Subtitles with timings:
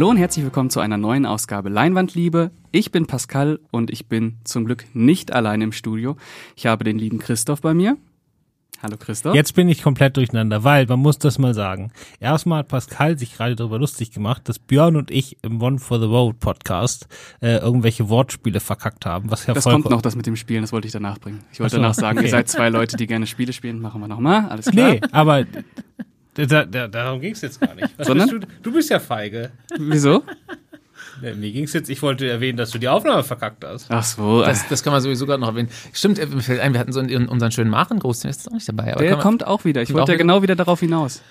[0.00, 2.52] Hallo und herzlich willkommen zu einer neuen Ausgabe Leinwandliebe.
[2.72, 6.16] Ich bin Pascal und ich bin zum Glück nicht allein im Studio.
[6.56, 7.98] Ich habe den lieben Christoph bei mir.
[8.82, 9.34] Hallo Christoph.
[9.34, 11.92] Jetzt bin ich komplett durcheinander, weil man muss das mal sagen.
[12.18, 16.00] Erstmal hat Pascal sich gerade darüber lustig gemacht, dass Björn und ich im One for
[16.00, 17.06] the Road Podcast
[17.42, 19.30] äh, irgendwelche Wortspiele verkackt haben.
[19.30, 21.40] Was ja das kommt noch, das mit dem Spielen, das wollte ich danach bringen.
[21.52, 22.26] Ich wollte so, danach sagen, okay.
[22.26, 23.82] ihr seid zwei Leute, die gerne Spiele spielen.
[23.82, 24.92] Machen wir nochmal, alles klar?
[24.92, 25.44] Nee, aber
[26.34, 27.88] da, da, darum ging's jetzt gar nicht.
[27.96, 28.28] Was Sondern?
[28.30, 29.50] bist du, du bist ja feige.
[29.78, 30.22] Wieso?
[31.22, 33.86] Nee, Mir ging's jetzt, ich wollte erwähnen, dass du die Aufnahme verkackt hast.
[33.90, 35.68] Ach so, Das, das kann man sowieso gerade noch erwähnen.
[35.92, 38.68] Stimmt, äh, mir fällt ein, wir hatten so unseren schönen Maren-Gruß, der ist auch nicht
[38.68, 38.92] dabei.
[38.92, 39.82] Aber der man, kommt auch wieder.
[39.82, 40.24] Ich wollte ja wieder?
[40.24, 41.22] genau wieder darauf hinaus.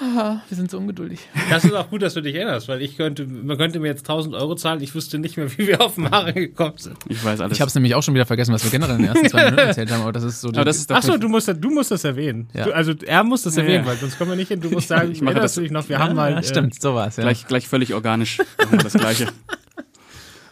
[0.00, 1.20] Ah, wir sind so ungeduldig.
[1.50, 4.00] Das ist auch gut, dass du dich erinnerst, weil ich könnte, man könnte mir jetzt
[4.00, 6.96] 1000 Euro zahlen, ich wüsste nicht mehr, wie wir auf Maren gekommen sind.
[7.08, 7.56] Ich weiß alles.
[7.56, 9.44] Ich habe es nämlich auch schon wieder vergessen, was wir generell in den ersten zwei
[9.44, 10.48] Minuten erzählt haben, aber das ist so.
[10.48, 12.48] Aber das ist doch Ach so, du musst, du musst das erwähnen.
[12.54, 12.64] Ja.
[12.64, 13.90] Du, also er muss das Ja, erwähnen, ja.
[13.90, 14.60] weil sonst kommen wir nicht hin.
[14.60, 16.32] Du musst sagen, Ich mache das- dich noch, wir haben mal.
[16.32, 17.22] ja, äh, stimmt, so war's, ja.
[17.22, 18.38] gleich, gleich völlig organisch.
[18.58, 19.28] Machen wir das Gleiche.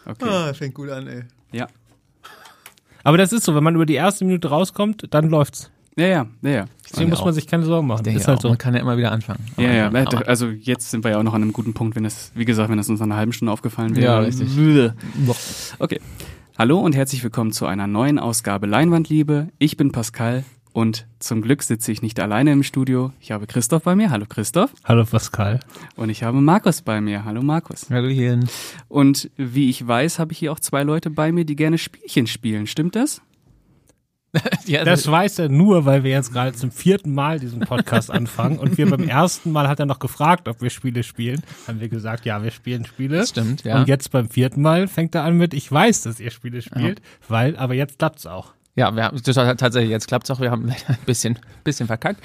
[0.05, 0.29] Okay.
[0.29, 1.23] Ah, fängt gut an, ey.
[1.53, 1.69] Ja.
[3.05, 5.71] Aber das ist so, wenn man über die erste Minute rauskommt, dann läuft's.
[5.97, 6.65] Ja, ja, ja, ja.
[6.93, 8.05] Deswegen muss man sich keine Sorgen machen.
[8.05, 8.49] Der ist halt auch, so.
[8.49, 9.45] Man kann ja immer wieder anfangen.
[9.57, 11.97] Ja, ja, Aber- aber- also jetzt sind wir ja auch noch an einem guten Punkt,
[11.97, 14.05] wenn das, wie gesagt, wenn das uns nach einer halben Stunde aufgefallen wäre.
[14.05, 14.49] Ja, richtig.
[15.79, 16.01] Okay.
[16.59, 19.49] Hallo und herzlich willkommen zu einer neuen Ausgabe Leinwandliebe.
[19.59, 23.13] Ich bin Pascal und zum Glück sitze ich nicht alleine im Studio.
[23.21, 24.11] Ich habe Christoph bei mir.
[24.11, 24.71] Hallo Christoph.
[24.85, 25.61] Hallo Pascal.
[25.97, 27.25] Und ich habe Markus bei mir.
[27.25, 27.89] Hallo Markus.
[27.91, 28.49] Hallöchen.
[28.89, 32.27] Und wie ich weiß, habe ich hier auch zwei Leute bei mir, die gerne Spielchen
[32.27, 32.67] spielen.
[32.67, 33.23] Stimmt das?
[34.67, 38.59] Ja, Das weiß er nur, weil wir jetzt gerade zum vierten Mal diesen Podcast anfangen
[38.59, 41.43] und wir beim ersten Mal hat er noch gefragt, ob wir Spiele spielen.
[41.67, 43.19] Haben wir gesagt, ja, wir spielen Spiele.
[43.19, 43.81] das stimmt, ja.
[43.81, 47.03] Und jetzt beim vierten Mal fängt er an mit, ich weiß, dass ihr Spiele spielt,
[47.29, 48.55] weil, aber jetzt klappt's auch.
[48.75, 52.23] Ja, wir haben, das hat tatsächlich, jetzt klappt's auch, wir haben ein bisschen, bisschen verkackt.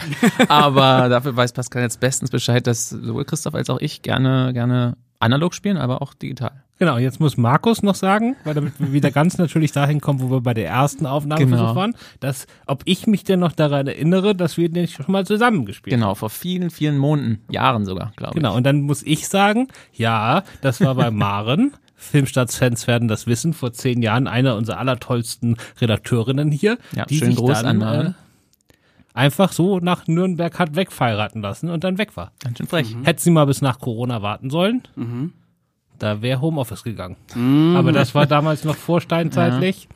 [0.47, 4.95] Aber dafür weiß Pascal jetzt bestens Bescheid, dass sowohl Christoph als auch ich gerne, gerne
[5.19, 6.51] analog spielen, aber auch digital.
[6.79, 10.29] Genau, jetzt muss Markus noch sagen, weil damit wir wieder ganz natürlich dahin kommen, wo
[10.29, 11.57] wir bei der ersten Aufnahme Genau.
[11.57, 15.25] versucht waren, dass, ob ich mich denn noch daran erinnere, dass wir den schon mal
[15.25, 16.01] zusammengespielt haben.
[16.01, 18.35] Genau, vor vielen, vielen Monaten, Jahren sogar, glaube ich.
[18.35, 21.73] Genau, und dann muss ich sagen, ja, das war bei Maren.
[21.95, 27.33] Filmstarts-Fans werden das wissen, vor zehn Jahren eine unserer allertollsten Redakteurinnen hier, Ja, die schönen
[27.35, 28.07] Gruß dann an Maren.
[28.07, 28.13] äh,
[29.17, 32.31] einfach so nach Nürnberg hat wegfeiraten lassen und dann weg war.
[32.43, 32.95] Ganz schön frech.
[33.03, 35.33] Hätte sie mal bis nach Corona warten sollen, Mhm.
[35.99, 37.17] da wäre Homeoffice gegangen.
[37.75, 39.87] Aber das war damals noch vorsteinzeitlich.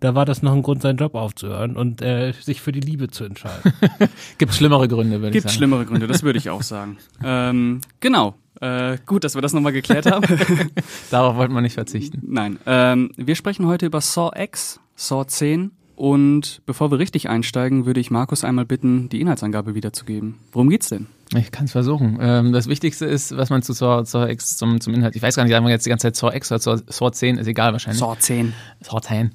[0.00, 3.06] Da war das noch ein Grund, seinen Job aufzuhören und äh, sich für die Liebe
[3.08, 3.72] zu entscheiden.
[4.38, 5.54] Gibt schlimmere Gründe, würde ich Gibt sagen.
[5.56, 6.96] schlimmere Gründe, das würde ich auch sagen.
[7.22, 8.34] ähm, genau.
[8.60, 10.24] Äh, gut, dass wir das nochmal geklärt haben.
[11.10, 12.20] Darauf wollten wir nicht verzichten.
[12.26, 12.58] Nein.
[12.66, 15.70] Ähm, wir sprechen heute über Saw X, Saw 10.
[16.02, 20.34] Und bevor wir richtig einsteigen, würde ich Markus einmal bitten, die Inhaltsangabe wiederzugeben.
[20.50, 21.06] Worum geht's denn?
[21.36, 22.18] Ich kann es versuchen.
[22.20, 25.36] Ähm, das Wichtigste ist, was man zu Saw, Saw X zum, zum Inhalt, ich weiß
[25.36, 27.46] gar nicht, sagen wir jetzt die ganze Zeit Saw X oder Saw, Saw 10, ist
[27.46, 28.00] egal wahrscheinlich.
[28.00, 28.52] Saw 10.
[28.80, 29.30] Saw 10.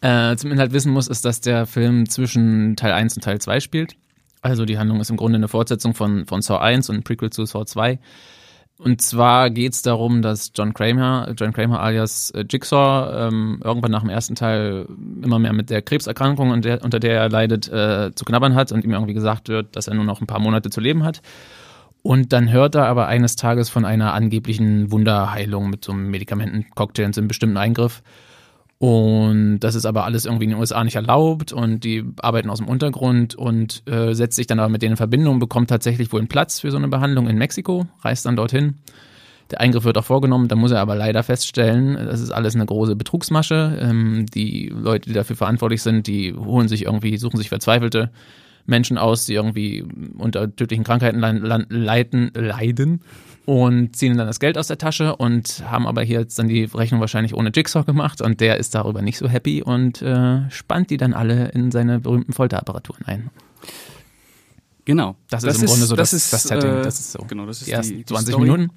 [0.00, 3.60] Äh, zum Inhalt wissen muss, ist, dass der Film zwischen Teil 1 und Teil 2
[3.60, 3.96] spielt.
[4.40, 7.28] Also die Handlung ist im Grunde eine Fortsetzung von, von Saw 1 und ein Prequel
[7.28, 7.98] zu Saw 2.
[8.78, 13.90] Und zwar geht es darum, dass John Kramer, John Kramer alias äh, Jigsaw, ähm, irgendwann
[13.90, 14.86] nach dem ersten Teil
[15.22, 18.92] immer mehr mit der Krebserkrankung, unter der, er leidet, äh, zu knabbern hat und ihm
[18.92, 21.22] irgendwie gesagt wird, dass er nur noch ein paar Monate zu leben hat.
[22.02, 27.06] Und dann hört er aber eines Tages von einer angeblichen Wunderheilung mit so einem Medikamentencocktail
[27.06, 28.02] und so einem bestimmten Eingriff.
[28.78, 32.58] Und das ist aber alles irgendwie in den USA nicht erlaubt und die arbeiten aus
[32.58, 36.20] dem Untergrund und äh, setzt sich dann aber mit denen in Verbindung, bekommt tatsächlich wohl
[36.20, 38.74] einen Platz für so eine Behandlung in Mexiko, reist dann dorthin.
[39.50, 42.66] Der Eingriff wird auch vorgenommen, da muss er aber leider feststellen, das ist alles eine
[42.66, 43.78] große Betrugsmasche.
[43.80, 48.10] Ähm, die Leute, die dafür verantwortlich sind, die holen sich irgendwie, suchen sich verzweifelte
[48.66, 49.84] Menschen aus, die irgendwie
[50.18, 53.00] unter tödlichen Krankheiten leiden, leiden, leiden
[53.46, 56.64] und ziehen dann das Geld aus der Tasche und haben aber hier jetzt dann die
[56.64, 60.90] Rechnung wahrscheinlich ohne Jigsaw gemacht und der ist darüber nicht so happy und äh, spannt
[60.90, 63.30] die dann alle in seine berühmten Folterapparaturen ein.
[64.84, 65.16] Genau.
[65.30, 67.24] Das ist im Grunde so das- ist, das Setting, Äh, das ist so.
[67.26, 68.50] Genau, das ist Die ersten die, die 20 Story.
[68.50, 68.72] Minuten.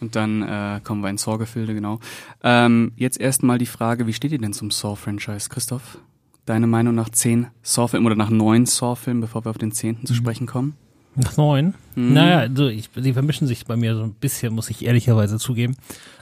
[0.00, 1.98] Und dann äh, kommen wir in Saw-Gefilde, genau.
[2.44, 5.98] Ähm, jetzt erstmal die Frage, wie steht ihr denn zum Saw-Franchise, Christoph?
[6.46, 10.06] Deine Meinung nach zehn Saw-Filmen oder nach neun Saw-Filmen, bevor wir auf den zehnten Mhm.
[10.06, 10.76] zu sprechen kommen?
[11.18, 11.74] Nach neun?
[11.96, 12.12] Mhm.
[12.12, 15.76] Naja, also ich, die vermischen sich bei mir so ein bisschen, muss ich ehrlicherweise zugeben.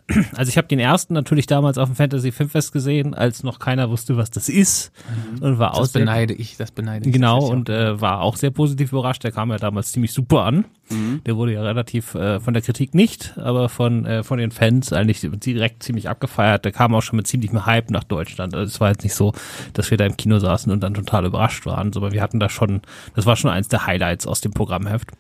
[0.37, 3.91] Also ich habe den ersten natürlich damals auf dem Fantasy Filmfest gesehen, als noch keiner
[3.91, 4.93] wusste, was das ist
[5.41, 7.13] und war Das aus beneide ich, das beneide ich.
[7.13, 9.25] Genau, und äh, war auch sehr positiv überrascht.
[9.25, 10.65] Der kam ja damals ziemlich super an.
[10.91, 11.23] Mhm.
[11.27, 14.93] Der wurde ja relativ äh, von der Kritik nicht, aber von, äh, von den Fans
[14.93, 16.65] eigentlich direkt ziemlich abgefeiert.
[16.65, 18.55] Der kam auch schon mit ziemlichem Hype nach Deutschland.
[18.55, 19.33] Also es war jetzt nicht so,
[19.73, 22.49] dass wir da im Kino saßen und dann total überrascht waren, sondern wir hatten da
[22.49, 22.83] schon,
[23.15, 25.11] das war schon eins der Highlights aus dem Programmheft.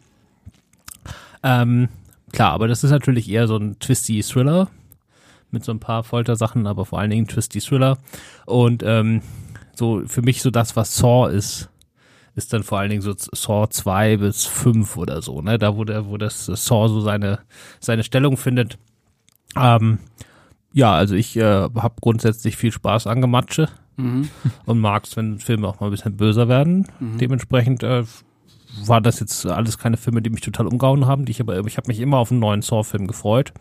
[1.42, 1.88] Ähm,
[2.32, 4.68] klar, aber das ist natürlich eher so ein twisty Thriller
[5.50, 7.98] mit so ein paar Foltersachen, aber vor allen Dingen twisty Thriller.
[8.46, 9.22] Und ähm,
[9.74, 11.70] so für mich so das, was Saw ist,
[12.34, 15.58] ist dann vor allen Dingen so Saw 2 bis 5 oder so, ne?
[15.58, 17.38] Da wo der, wo das Saw so seine,
[17.80, 18.78] seine Stellung findet.
[19.58, 19.98] Ähm,
[20.72, 24.28] ja, also ich äh, habe grundsätzlich viel Spaß an Gematsche Mhm.
[24.66, 26.86] und mag es, wenn Filme auch mal ein bisschen böser werden.
[27.00, 27.18] Mhm.
[27.18, 28.04] Dementsprechend äh,
[28.84, 31.24] war das jetzt alles keine Filme, die mich total umgehauen haben.
[31.24, 33.52] Die ich aber, ich habe mich immer auf einen neuen Saw-Film gefreut.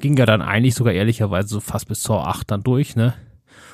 [0.00, 3.14] Ging ja dann eigentlich sogar ehrlicherweise so fast bis Saw 8 dann durch, ne?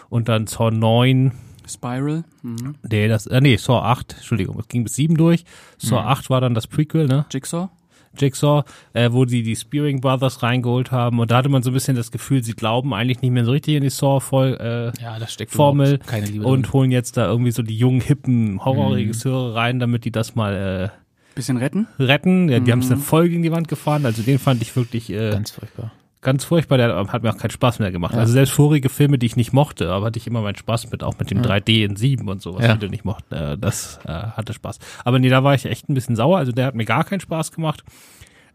[0.08, 1.32] Und dann Saw 9,
[1.68, 2.24] Spiral.
[2.42, 2.76] Mhm.
[2.88, 5.44] nee, das, äh, nee, Saw 8, Entschuldigung, es ging bis 7 durch.
[5.78, 7.26] Saw 8 war dann das Prequel, ne?
[7.30, 7.68] Jigsaw.
[8.18, 11.74] Jigsaw, äh, wo die die Spearing Brothers reingeholt haben und da hatte man so ein
[11.74, 15.02] bisschen das Gefühl, sie glauben eigentlich nicht mehr so richtig in die Saw voll äh,
[15.02, 16.72] Ja, steckt Formel keine Liebe und drin.
[16.72, 20.92] holen jetzt da irgendwie so die jungen hippen Horrorregisseure rein, damit die das mal
[21.34, 21.86] Bisschen retten.
[21.98, 22.48] äh, retten.
[22.48, 25.10] Ja, die haben es dann voll gegen die Wand gefahren, also den fand ich wirklich
[25.10, 25.92] äh, Ganz furchtbar.
[26.20, 28.14] Ganz furchtbar, der hat mir auch keinen Spaß mehr gemacht.
[28.14, 28.20] Ja.
[28.20, 31.02] Also selbst vorige Filme, die ich nicht mochte, aber hatte ich immer meinen Spaß mit,
[31.04, 32.74] auch mit dem 3D in 7 und sowas, Ja.
[32.74, 33.34] die du nicht mochten.
[33.34, 34.78] Äh, das äh, hatte Spaß.
[35.04, 37.20] Aber nee, da war ich echt ein bisschen sauer, also der hat mir gar keinen
[37.20, 37.84] Spaß gemacht.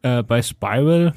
[0.02, 1.14] Äh, bei Spiral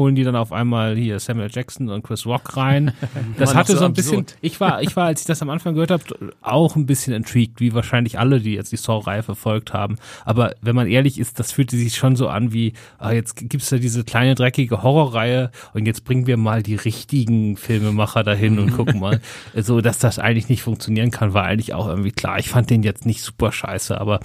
[0.00, 2.92] holen die dann auf einmal hier Samuel Jackson und Chris Rock rein.
[3.36, 5.74] Das hatte so so ein bisschen, ich war, ich war, als ich das am Anfang
[5.74, 6.02] gehört habe,
[6.42, 9.96] auch ein bisschen intrigued, wie wahrscheinlich alle, die jetzt die Saw-Reihe verfolgt haben.
[10.24, 13.70] Aber wenn man ehrlich ist, das fühlte sich schon so an wie, ah, jetzt gibt's
[13.70, 18.72] da diese kleine dreckige Horrorreihe und jetzt bringen wir mal die richtigen Filmemacher dahin und
[18.72, 19.20] gucken mal.
[19.54, 22.38] So, dass das eigentlich nicht funktionieren kann, war eigentlich auch irgendwie klar.
[22.38, 24.20] Ich fand den jetzt nicht super scheiße, aber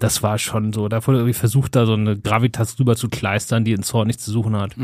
[0.00, 3.64] das war schon so, da wurde irgendwie versucht, da so eine Gravitas drüber zu kleistern,
[3.64, 4.74] die in Saw nichts zu suchen hat.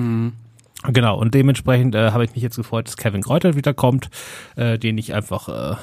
[0.93, 4.09] Genau, und dementsprechend äh, habe ich mich jetzt gefreut, dass Kevin Kräuter wiederkommt,
[4.57, 5.77] äh, den ich einfach äh,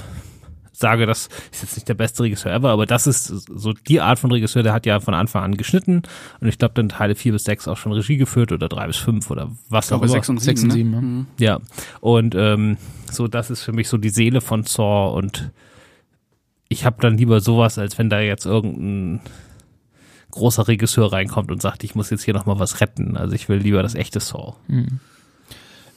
[0.72, 4.20] sage, das ist jetzt nicht der beste Regisseur ever, aber das ist so die Art
[4.20, 6.04] von Regisseur, der hat ja von Anfang an geschnitten
[6.40, 8.98] und ich glaube dann Teile vier bis sechs auch schon Regie geführt oder drei bis
[8.98, 10.14] fünf oder was Ich auch glaube, immer.
[10.14, 10.72] sechs und Sechs sieben.
[10.94, 11.00] und ne?
[11.00, 11.60] sieben, ja.
[11.60, 11.62] Mhm.
[11.64, 12.78] Ja, und ähm,
[13.12, 15.52] so das ist für mich so die Seele von Saw und
[16.74, 19.22] ich habe dann lieber sowas, als wenn da jetzt irgendein
[20.32, 23.16] großer Regisseur reinkommt und sagt, ich muss jetzt hier nochmal was retten.
[23.16, 24.56] Also ich will lieber das echte Saw.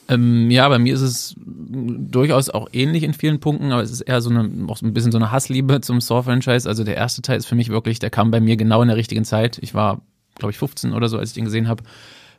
[0.08, 4.02] Ähm, ja, bei mir ist es durchaus auch ähnlich in vielen Punkten, aber es ist
[4.02, 6.68] eher so eine, auch so ein bisschen so eine Hassliebe zum Saw-Franchise.
[6.68, 8.96] Also der erste Teil ist für mich wirklich, der kam bei mir genau in der
[8.96, 9.58] richtigen Zeit.
[9.62, 10.02] Ich war,
[10.36, 11.82] glaube ich, 15 oder so, als ich den gesehen habe.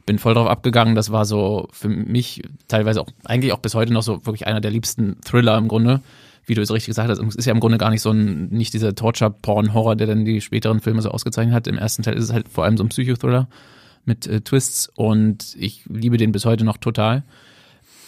[0.06, 0.96] Bin voll drauf abgegangen.
[0.96, 4.62] Das war so für mich teilweise auch, eigentlich auch bis heute noch so wirklich einer
[4.62, 6.02] der liebsten Thriller im Grunde.
[6.48, 8.74] Wie du es richtig gesagt hast, ist ja im Grunde gar nicht so ein, nicht
[8.74, 11.68] dieser Torture-Porn-Horror, der dann die späteren Filme so ausgezeichnet hat.
[11.68, 13.50] Im ersten Teil ist es halt vor allem so ein Psychothriller
[14.06, 17.24] mit äh, Twists und ich liebe den bis heute noch total.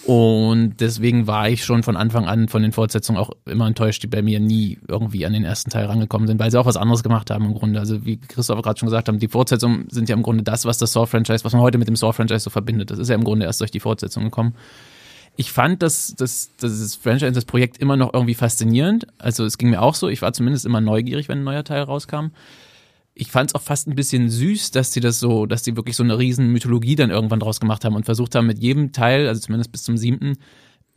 [0.06, 4.08] Und deswegen war ich schon von Anfang an von den Fortsetzungen auch immer enttäuscht, die
[4.08, 7.04] bei mir nie irgendwie an den ersten Teil rangekommen sind, weil sie auch was anderes
[7.04, 7.80] gemacht haben im Grunde.
[7.80, 10.78] Also wie Christoph gerade schon gesagt haben, die Fortsetzungen sind ja im Grunde das, was
[10.78, 12.92] das Saw-Franchise, was man heute mit dem Saw-Franchise so verbindet.
[12.92, 14.56] Das ist ja im Grunde erst durch die Fortsetzung gekommen.
[15.40, 19.08] Ich fand das, das, das Franchise, das Projekt immer noch irgendwie faszinierend.
[19.20, 20.10] Also es ging mir auch so.
[20.10, 22.32] Ich war zumindest immer neugierig, wenn ein neuer Teil rauskam
[23.20, 25.98] ich fand es auch fast ein bisschen süß, dass die das so, dass die wirklich
[25.98, 29.28] so eine riesen Mythologie dann irgendwann draus gemacht haben und versucht haben, mit jedem Teil,
[29.28, 30.38] also zumindest bis zum siebten,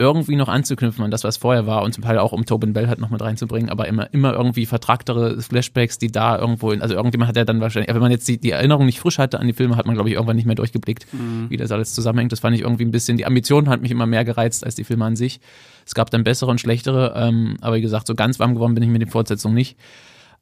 [0.02, 2.88] irgendwie noch anzuknüpfen an das, was vorher war und zum Teil auch um Tobin Bell
[2.88, 6.94] halt noch mit reinzubringen, aber immer, immer irgendwie vertragtere Flashbacks, die da irgendwo, in, also
[6.94, 9.46] irgendjemand hat ja dann wahrscheinlich, wenn man jetzt die, die Erinnerung nicht frisch hatte an
[9.46, 11.06] die Filme, hat man glaube ich irgendwann nicht mehr durchgeblickt,
[11.48, 12.32] wie das alles zusammenhängt.
[12.32, 14.84] Das fand ich irgendwie ein bisschen, die Ambition hat mich immer mehr gereizt als die
[14.84, 15.40] Filme an sich.
[15.86, 18.82] Es gab dann bessere und schlechtere, ähm, aber wie gesagt, so ganz warm geworden bin
[18.82, 19.76] ich mit den Fortsetzungen nicht.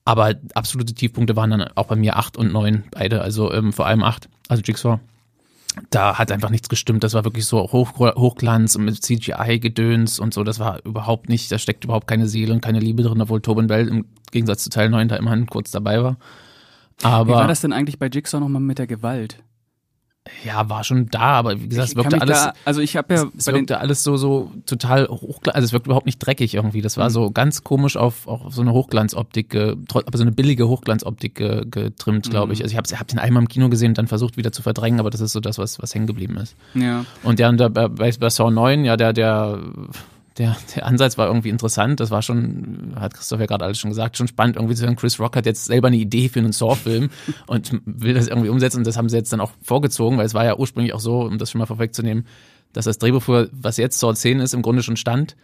[0.05, 3.87] Aber absolute Tiefpunkte waren dann auch bei mir acht und neun beide, also ähm, vor
[3.87, 4.99] allem acht, also Jigsaw.
[5.91, 7.05] Da hat einfach nichts gestimmt.
[7.05, 10.43] Das war wirklich so Hoch, Hochglanz und mit CGI-Gedöns und so.
[10.43, 13.69] Das war überhaupt nicht, da steckt überhaupt keine Seele und keine Liebe drin, obwohl Tobin
[13.69, 16.17] Bell im Gegensatz zu Teil 9 da immerhin kurz dabei war.
[17.03, 19.43] Aber Wie war das denn eigentlich bei Jigsaw nochmal mit der Gewalt?
[20.45, 22.39] Ja, war schon da, aber wie gesagt, es wirkte alles.
[22.45, 25.73] Da, also ich habe ja es den, wirkte alles so, so total hochglanz, also es
[25.73, 26.83] wirkte überhaupt nicht dreckig irgendwie.
[26.83, 27.12] Das war Mhm.
[27.15, 32.29] so ganz komisch auf, auf so eine Hochglanzoptik, aber so eine billige Hochglanzoptik ge, getrimmt,
[32.31, 32.53] glaube Mhm.
[32.53, 32.62] ich.
[32.62, 35.00] Also ich habe hab den einmal im Kino gesehen und dann versucht wieder zu verdrängen,
[35.00, 36.55] aber das ist so das, was, was hängen geblieben ist.
[36.75, 37.05] ja.
[37.23, 39.59] Und und da, bei, bei Saw 9, ja, der, der,
[40.40, 42.00] der, der Ansatz war irgendwie interessant.
[42.00, 44.97] Das war schon, hat Christoph ja gerade alles schon gesagt, schon spannend irgendwie zu hören.
[44.97, 47.11] Chris Rock hat jetzt selber eine Idee für einen Saw-Film
[47.47, 48.78] und will das irgendwie umsetzen.
[48.78, 51.20] Und das haben sie jetzt dann auch vorgezogen, weil es war ja ursprünglich auch so,
[51.20, 52.26] um das schon mal vorwegzunehmen,
[52.73, 55.37] dass das Drehbuch für, was jetzt Saw 10 ist, im Grunde schon stand.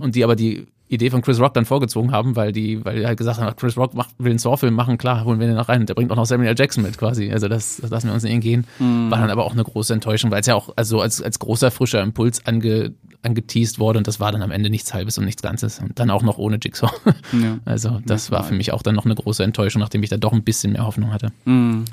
[0.00, 3.06] Und die aber die Idee von Chris Rock dann vorgezogen haben, weil die, weil die
[3.06, 5.68] halt gesagt haben, Chris Rock macht, will einen Saw-Film machen, klar, holen wir den noch
[5.68, 5.86] rein.
[5.86, 6.54] Der bringt auch noch Samuel L.
[6.58, 7.30] Jackson mit quasi.
[7.30, 8.66] Also das, das lassen wir uns nicht entgehen.
[8.78, 11.70] War dann aber auch eine große Enttäuschung, weil es ja auch also als, als großer,
[11.70, 15.42] frischer Impuls ange, angeteased wurde und das war dann am Ende nichts Halbes und nichts
[15.42, 15.80] Ganzes.
[15.80, 16.90] Und dann auch noch ohne Jigsaw.
[17.32, 17.58] ja.
[17.64, 20.32] Also das war für mich auch dann noch eine große Enttäuschung, nachdem ich da doch
[20.32, 21.32] ein bisschen mehr Hoffnung hatte.
[21.44, 21.84] Mhm.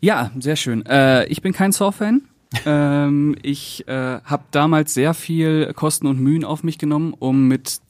[0.00, 0.84] Ja, sehr schön.
[0.86, 2.22] Äh, ich bin kein Saw-Fan.
[2.66, 7.80] ähm, ich äh, habe damals sehr viel Kosten und Mühen auf mich genommen, um mit,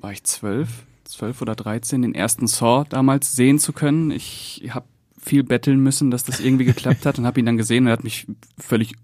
[0.00, 0.68] war ich zwölf,
[1.04, 4.10] zwölf oder dreizehn, den ersten Saw damals sehen zu können.
[4.10, 4.86] Ich habe
[5.18, 7.92] viel betteln müssen, dass das irgendwie geklappt hat und habe ihn dann gesehen und er
[7.92, 8.26] hat mich
[8.58, 8.94] völlig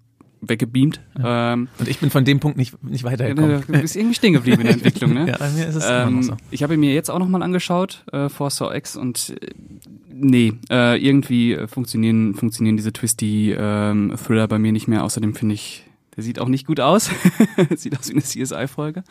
[0.40, 1.00] weggebeamt.
[1.18, 1.54] Ja.
[1.54, 3.62] Ähm, und ich bin von dem Punkt nicht, nicht weitergekommen.
[3.66, 5.26] Du bist irgendwie stehen geblieben in der Entwicklung, ne?
[5.28, 6.36] ja, bei mir ist es ähm, immer noch so.
[6.50, 9.50] Ich habe ihn mir jetzt auch nochmal angeschaut äh, vor Saw X und äh,
[10.18, 15.04] nee, äh, irgendwie funktionieren, funktionieren diese twisty ähm, Thriller bei mir nicht mehr.
[15.04, 15.85] Außerdem finde ich,
[16.16, 17.11] der sieht auch nicht gut aus.
[17.76, 19.04] sieht aus wie eine CSI-Folge.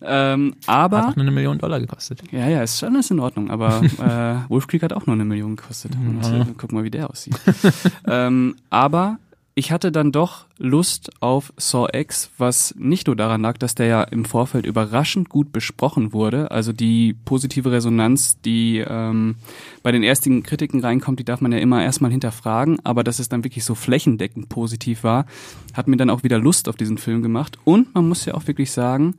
[0.00, 0.98] Ähm, aber.
[0.98, 2.22] Hat auch nur eine Million Dollar gekostet.
[2.30, 3.50] Ja, ja, ist schon ist in Ordnung.
[3.50, 3.82] Aber
[4.46, 5.92] äh, Wolf Creek hat auch nur eine Million gekostet.
[5.98, 6.54] Mhm.
[6.56, 7.38] Guck mal, wie der aussieht.
[8.06, 9.18] ähm, aber
[9.54, 13.86] ich hatte dann doch Lust auf Saw X, was nicht nur daran lag, dass der
[13.86, 16.50] ja im Vorfeld überraschend gut besprochen wurde.
[16.50, 19.36] Also die positive Resonanz, die ähm,
[19.82, 22.80] bei den ersten Kritiken reinkommt, die darf man ja immer erstmal hinterfragen.
[22.84, 25.26] Aber dass es dann wirklich so flächendeckend positiv war,
[25.74, 27.58] hat mir dann auch wieder Lust auf diesen Film gemacht.
[27.64, 29.16] Und man muss ja auch wirklich sagen,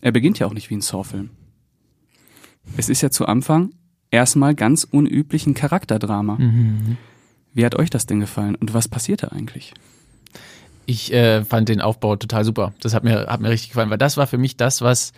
[0.00, 1.30] er beginnt ja auch nicht wie ein Saw-Film.
[2.76, 3.70] Es ist ja zu Anfang
[4.12, 6.36] erstmal ganz unüblichen Charakterdrama.
[6.36, 6.98] Mhm.
[7.54, 9.74] Wie hat euch das denn gefallen und was passierte eigentlich?
[10.86, 12.74] Ich äh, fand den Aufbau total super.
[12.80, 15.12] Das hat mir, hat mir richtig gefallen, weil das war für mich das, was,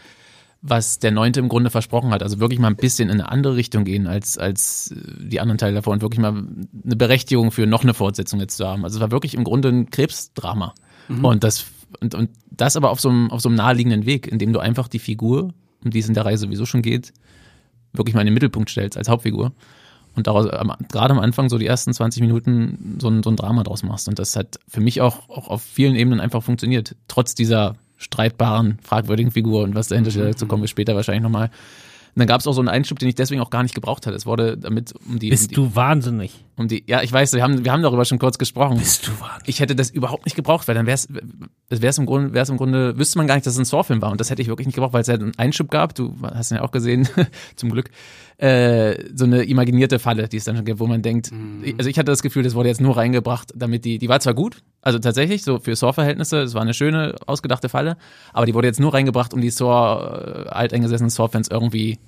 [0.60, 2.22] was der Neunte im Grunde versprochen hat.
[2.22, 5.58] Also wirklich mal ein bisschen in eine andere Richtung gehen als, als äh, die anderen
[5.58, 8.84] Teile davor und wirklich mal eine Berechtigung für noch eine Fortsetzung jetzt zu haben.
[8.84, 10.74] Also es war wirklich im Grunde ein Krebsdrama.
[11.08, 11.24] Mhm.
[11.24, 11.66] Und das,
[12.00, 14.88] und, und das aber auf so, einem, auf so einem naheliegenden Weg, indem du einfach
[14.88, 17.12] die Figur, um die es in der Reihe sowieso schon geht,
[17.92, 19.52] wirklich mal in den Mittelpunkt stellst als Hauptfigur
[20.16, 20.46] und daraus
[20.90, 24.08] gerade am Anfang so die ersten 20 Minuten so ein, so ein Drama draus machst.
[24.08, 28.78] Und das hat für mich auch, auch auf vielen Ebenen einfach funktioniert, trotz dieser streitbaren,
[28.82, 31.50] fragwürdigen Figur und was dahinter steht, dazu kommen wir später wahrscheinlich nochmal.
[32.14, 34.06] Und dann gab es auch so einen Einschub, den ich deswegen auch gar nicht gebraucht
[34.06, 34.14] hatte.
[34.14, 35.30] Es wurde damit um die.
[35.30, 36.44] Bist um die, du wahnsinnig?
[36.56, 38.78] Um die, ja, ich weiß, wir haben, wir haben darüber schon kurz gesprochen.
[38.78, 39.48] Bist du wahnsinnig?
[39.48, 42.56] Ich hätte das überhaupt nicht gebraucht, weil dann wäre es, im Grunde, wäre es im
[42.56, 44.12] Grunde, wüsste man gar nicht, dass es ein Saw-Film war.
[44.12, 45.96] Und das hätte ich wirklich nicht gebraucht, weil es ja einen Einschub gab.
[45.96, 47.08] Du hast ihn ja auch gesehen,
[47.56, 47.90] zum Glück.
[48.36, 51.74] Äh, so eine imaginierte Falle, die es dann schon gibt, wo man denkt, mhm.
[51.78, 54.34] also ich hatte das Gefühl, das wurde jetzt nur reingebracht, damit die, die war zwar
[54.34, 57.96] gut, also tatsächlich, so für Saw-Verhältnisse, es war eine schöne, ausgedachte Falle,
[58.34, 61.98] aber die wurde jetzt nur reingebracht, um die Saw, äh, alteingesessenen Saw-Fans irgendwie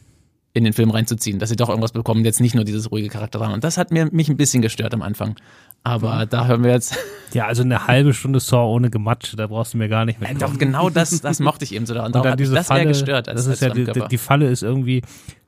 [0.52, 3.40] in den Film reinzuziehen, dass sie doch irgendwas bekommen, jetzt nicht nur dieses ruhige Charakter
[3.40, 3.52] haben.
[3.52, 5.36] Und das hat mir, mich ein bisschen gestört am Anfang.
[5.84, 6.28] Aber mhm.
[6.30, 6.96] da hören wir jetzt.
[7.32, 10.30] Ja, also eine halbe Stunde Saw ohne Gematsche, da brauchst du mir gar nicht mehr.
[10.30, 12.12] Äh, doch, genau das, das mochte ich eben so daran.
[12.12, 13.28] Und dann diese das Falle, gestört.
[13.28, 15.02] Als, das ist ja die, die, Falle ist irgendwie,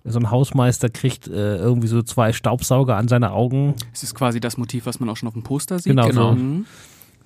[0.05, 3.75] so ein Hausmeister kriegt äh, irgendwie so zwei Staubsauger an seine Augen.
[3.93, 5.93] Es ist quasi das Motiv, was man auch schon auf dem Poster sieht.
[5.93, 6.09] Genau.
[6.09, 6.31] genau.
[6.31, 6.35] So.
[6.35, 6.67] Mhm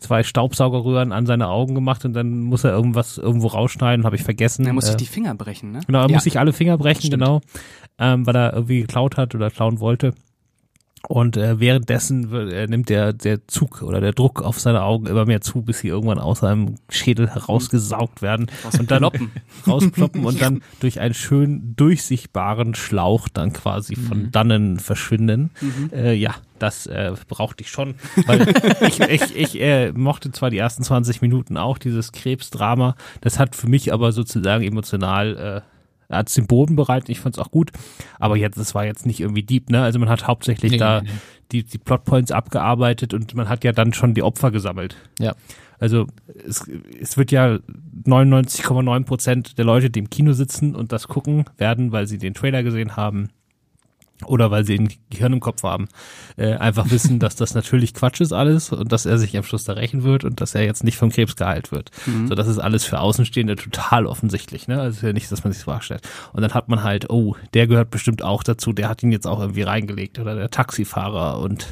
[0.03, 4.23] zwei Staubsaugerröhren an seine Augen gemacht und dann muss er irgendwas irgendwo rausschneiden, habe ich
[4.23, 4.67] vergessen.
[4.67, 5.81] Er muss sich äh, die Finger brechen, ne?
[5.87, 6.15] Genau, er ja.
[6.15, 7.23] muss sich alle Finger brechen, Stimmt.
[7.23, 7.41] genau,
[7.99, 10.13] ähm, weil er irgendwie geklaut hat oder klauen wollte.
[11.09, 15.27] Und äh, währenddessen äh, nimmt der, der Zug oder der Druck auf seine Augen immer
[15.27, 18.47] mehr zu, bis sie irgendwann aus seinem Schädel herausgesaugt werden
[18.79, 19.05] und dann
[19.67, 24.31] rausploppen und dann durch einen schön durchsichtbaren Schlauch dann quasi von mhm.
[24.31, 25.51] dannen verschwinden.
[25.61, 25.91] Mhm.
[25.93, 28.47] Äh, ja, das äh, brauchte ich schon, weil
[28.87, 33.57] ich, ich, ich äh, mochte zwar die ersten 20 Minuten auch, dieses Krebsdrama, das hat
[33.57, 35.72] für mich aber sozusagen emotional äh,
[36.13, 37.71] er hat den Boden bereitet, ich fand es auch gut.
[38.19, 39.83] Aber jetzt, es war jetzt nicht irgendwie deep, ne?
[39.83, 41.11] Also man hat hauptsächlich nee, da nee.
[41.51, 44.97] Die, die Plotpoints abgearbeitet und man hat ja dann schon die Opfer gesammelt.
[45.19, 45.35] Ja.
[45.79, 46.07] Also
[46.47, 46.65] es,
[47.01, 47.59] es wird ja
[48.07, 52.35] 99,9 Prozent der Leute, die im Kino sitzen und das gucken werden, weil sie den
[52.35, 53.31] Trailer gesehen haben,
[54.25, 55.89] oder weil sie ein Gehirn im Kopf haben,
[56.37, 59.65] äh, einfach wissen, dass das natürlich Quatsch ist alles und dass er sich am Schluss
[59.65, 61.91] da rächen wird und dass er jetzt nicht vom Krebs geheilt wird.
[62.07, 62.29] Mhm.
[62.29, 64.81] So, das ist alles für Außenstehende total offensichtlich, ne?
[64.81, 66.03] Also ist ja nicht, dass man sich vorstellt.
[66.33, 69.27] Und dann hat man halt, oh, der gehört bestimmt auch dazu, der hat ihn jetzt
[69.27, 71.67] auch irgendwie reingelegt oder der Taxifahrer und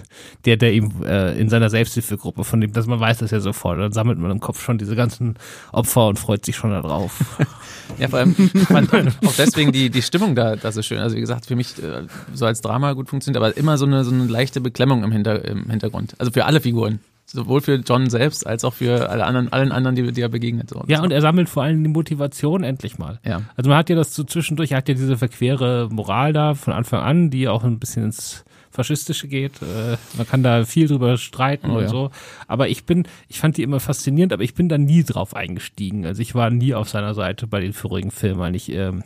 [0.44, 3.78] der, der ihm äh, in seiner Selbsthilfegruppe, von dem, dass man weiß das ja sofort,
[3.78, 5.36] dann sammelt man im Kopf schon diese ganzen
[5.72, 7.38] Opfer und freut sich schon darauf.
[7.98, 10.98] ja, vor allem, fand auch deswegen die, die Stimmung da, das ist schön.
[10.98, 12.02] Also wie gesagt, für mich äh,
[12.40, 15.44] so als Drama gut funktioniert, aber immer so eine, so eine leichte Beklemmung im, Hinter,
[15.44, 16.14] im Hintergrund.
[16.18, 16.98] Also für alle Figuren.
[17.26, 20.70] Sowohl für John selbst als auch für alle anderen, allen anderen, die, die er begegnet.
[20.70, 20.82] So.
[20.88, 23.20] Ja, und er sammelt vor allem die Motivation endlich mal.
[23.24, 23.42] Ja.
[23.54, 26.72] Also man hat ja das so zwischendurch, er hat ja diese verquere Moral da von
[26.72, 29.62] Anfang an, die auch ein bisschen ins Faschistische geht.
[29.62, 31.88] Äh, man kann da viel drüber streiten oh, und ja.
[31.88, 32.10] so.
[32.48, 36.06] Aber ich bin, ich fand die immer faszinierend, aber ich bin da nie drauf eingestiegen.
[36.06, 39.04] Also ich war nie auf seiner Seite bei den vorigen Filmen, weil ich ähm,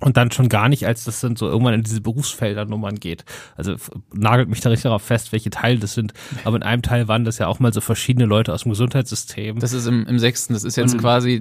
[0.00, 3.24] Und dann schon gar nicht, als das dann so irgendwann in diese Berufsfeldernummern geht.
[3.56, 3.76] Also
[4.12, 6.12] nagelt mich da richtig darauf fest, welche Teile das sind.
[6.44, 9.60] Aber in einem Teil waren das ja auch mal so verschiedene Leute aus dem Gesundheitssystem.
[9.60, 11.40] Das ist im, im sechsten, das ist jetzt quasi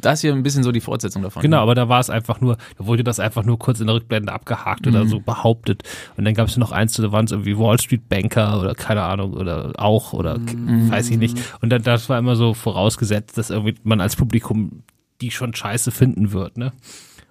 [0.00, 1.42] das hier ein bisschen so die Fortsetzung davon.
[1.42, 3.94] Genau, aber da war es einfach nur, da wurde das einfach nur kurz in der
[3.94, 5.82] Rückblende abgehakt oder so behauptet.
[6.16, 9.02] Und dann gab es noch eins, da waren es irgendwie Wall Street Banker oder keine
[9.02, 10.56] Ahnung oder auch oder k-
[10.90, 11.38] weiß ich nicht.
[11.60, 14.82] Und dann das war immer so vorausgesetzt, dass irgendwie man als Publikum
[15.20, 16.72] die schon scheiße finden wird, ne?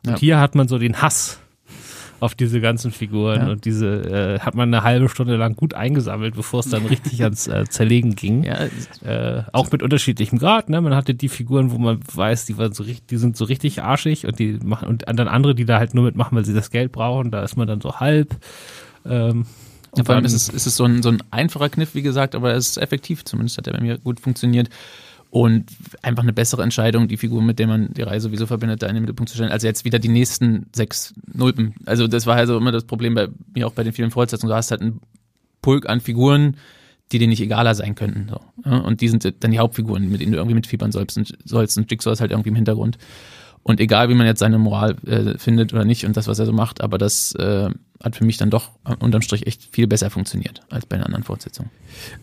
[0.06, 0.18] Und Ja.
[0.20, 1.40] hier hat man so den Hass
[2.20, 3.52] auf diese ganzen Figuren Ja.
[3.52, 7.24] und diese äh, hat man eine halbe Stunde lang gut eingesammelt, bevor es dann richtig
[7.24, 8.44] ans äh, Zerlegen ging.
[8.44, 8.68] Ja,
[9.04, 10.82] Äh, auch mit unterschiedlichem Grad, ne?
[10.82, 13.82] Man hatte die Figuren, wo man weiß, die waren so richtig, die sind so richtig
[13.82, 16.70] arschig und die machen und dann andere, die da halt nur mitmachen, weil sie das
[16.70, 18.36] Geld brauchen, da ist man dann so halb.
[19.04, 19.46] Ähm,
[19.98, 22.34] Ja, vor allem ist es, ist es so, ein, so ein einfacher Kniff, wie gesagt,
[22.36, 23.26] aber er ist effektiv.
[23.26, 24.70] Zumindest hat er bei mir gut funktioniert.
[25.32, 25.72] Und
[26.02, 28.96] einfach eine bessere Entscheidung, die Figur, mit der man die Reise sowieso verbindet, da in
[28.96, 31.74] den Mittelpunkt zu stellen, als jetzt wieder die nächsten sechs Nulpen.
[31.86, 34.50] Also das war also immer das Problem bei mir auch bei den vielen Fortsetzungen.
[34.50, 35.00] Du hast halt einen
[35.62, 36.58] Pulk an Figuren,
[37.14, 38.30] die dir nicht egaler sein könnten.
[38.30, 38.70] So.
[38.70, 41.18] Und die sind dann die Hauptfiguren, mit denen du irgendwie mitfiebern sollst.
[41.18, 41.78] Und, sollst.
[41.78, 42.98] und Jigsaw ist halt irgendwie im Hintergrund.
[43.64, 46.46] Und egal, wie man jetzt seine Moral äh, findet oder nicht und das, was er
[46.46, 47.70] so macht, aber das äh,
[48.04, 51.24] hat für mich dann doch unterm Strich echt viel besser funktioniert als bei den anderen
[51.24, 51.72] Fortsetzungen.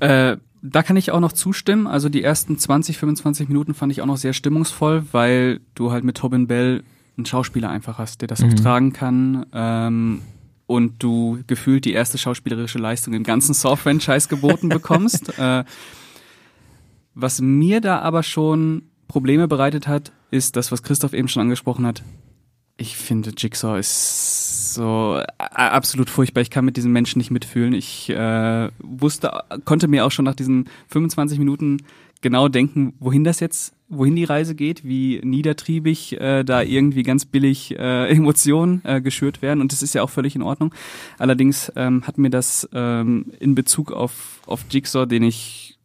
[0.01, 1.87] Äh, da kann ich auch noch zustimmen.
[1.87, 6.05] Also die ersten 20, 25 Minuten fand ich auch noch sehr stimmungsvoll, weil du halt
[6.05, 6.83] mit Tobin Bell
[7.17, 9.47] einen Schauspieler einfach hast, der das auch tragen kann.
[9.53, 10.23] Ähm,
[10.67, 15.39] und du gefühlt die erste schauspielerische Leistung im ganzen Saw-Franchise geboten bekommst.
[15.39, 15.65] äh,
[17.15, 21.87] was mir da aber schon Probleme bereitet hat, ist das, was Christoph eben schon angesprochen
[21.87, 22.03] hat.
[22.77, 26.41] Ich finde, Jigsaw ist so a- absolut furchtbar.
[26.43, 27.73] Ich kann mit diesen Menschen nicht mitfühlen.
[27.75, 29.31] Ich äh, wusste,
[29.65, 31.79] konnte mir auch schon nach diesen 25 Minuten
[32.21, 37.25] genau denken, wohin das jetzt, wohin die Reise geht, wie niedertriebig äh, da irgendwie ganz
[37.25, 39.61] billig äh, Emotionen äh, geschürt werden.
[39.61, 40.75] Und das ist ja auch völlig in Ordnung.
[41.19, 45.79] Allerdings ähm, hat mir das ähm, in Bezug auf, auf Jigsaw, den ich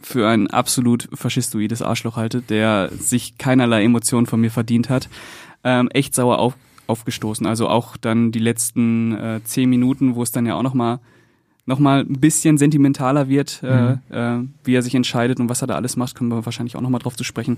[0.00, 5.08] für ein absolut faschistoides Arschloch halte, der sich keinerlei Emotionen von mir verdient hat,
[5.64, 7.46] ähm, echt sauer auf, aufgestoßen.
[7.46, 11.00] Also auch dann die letzten äh, zehn Minuten, wo es dann ja auch noch mal
[11.66, 15.66] noch mal ein bisschen sentimentaler wird, äh, äh, wie er sich entscheidet und was er
[15.66, 17.56] da alles macht, kommen wir wahrscheinlich auch noch mal drauf zu sprechen.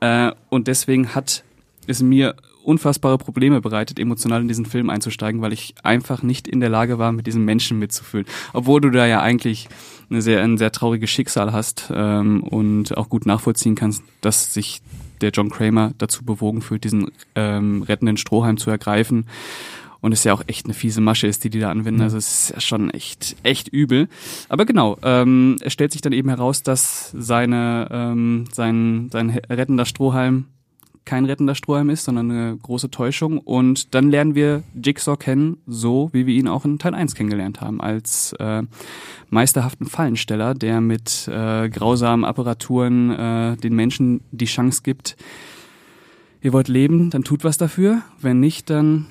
[0.00, 1.44] Äh, und deswegen hat
[1.86, 6.60] es mir unfassbare Probleme bereitet, emotional in diesen Film einzusteigen, weil ich einfach nicht in
[6.60, 8.26] der Lage war, mit diesem Menschen mitzufühlen.
[8.52, 9.68] Obwohl du da ja eigentlich
[10.08, 14.80] eine sehr, ein sehr trauriges Schicksal hast ähm, und auch gut nachvollziehen kannst, dass sich
[15.22, 19.26] der John Kramer dazu bewogen fühlt, diesen ähm, rettenden Strohhalm zu ergreifen.
[20.00, 22.00] Und es ja auch echt eine fiese Masche ist, die die da anwenden.
[22.00, 24.08] Also es ist ja schon echt, echt übel.
[24.48, 29.84] Aber genau, ähm, es stellt sich dann eben heraus, dass seine, ähm, sein, sein rettender
[29.86, 30.46] Strohhalm
[31.04, 33.38] kein rettender Strohhalm ist, sondern eine große Täuschung.
[33.38, 37.60] Und dann lernen wir Jigsaw kennen, so wie wir ihn auch in Teil 1 kennengelernt
[37.60, 38.62] haben, als äh,
[39.30, 45.16] meisterhaften Fallensteller, der mit äh, grausamen Apparaturen äh, den Menschen die Chance gibt,
[46.40, 48.02] ihr wollt leben, dann tut was dafür.
[48.20, 49.06] Wenn nicht, dann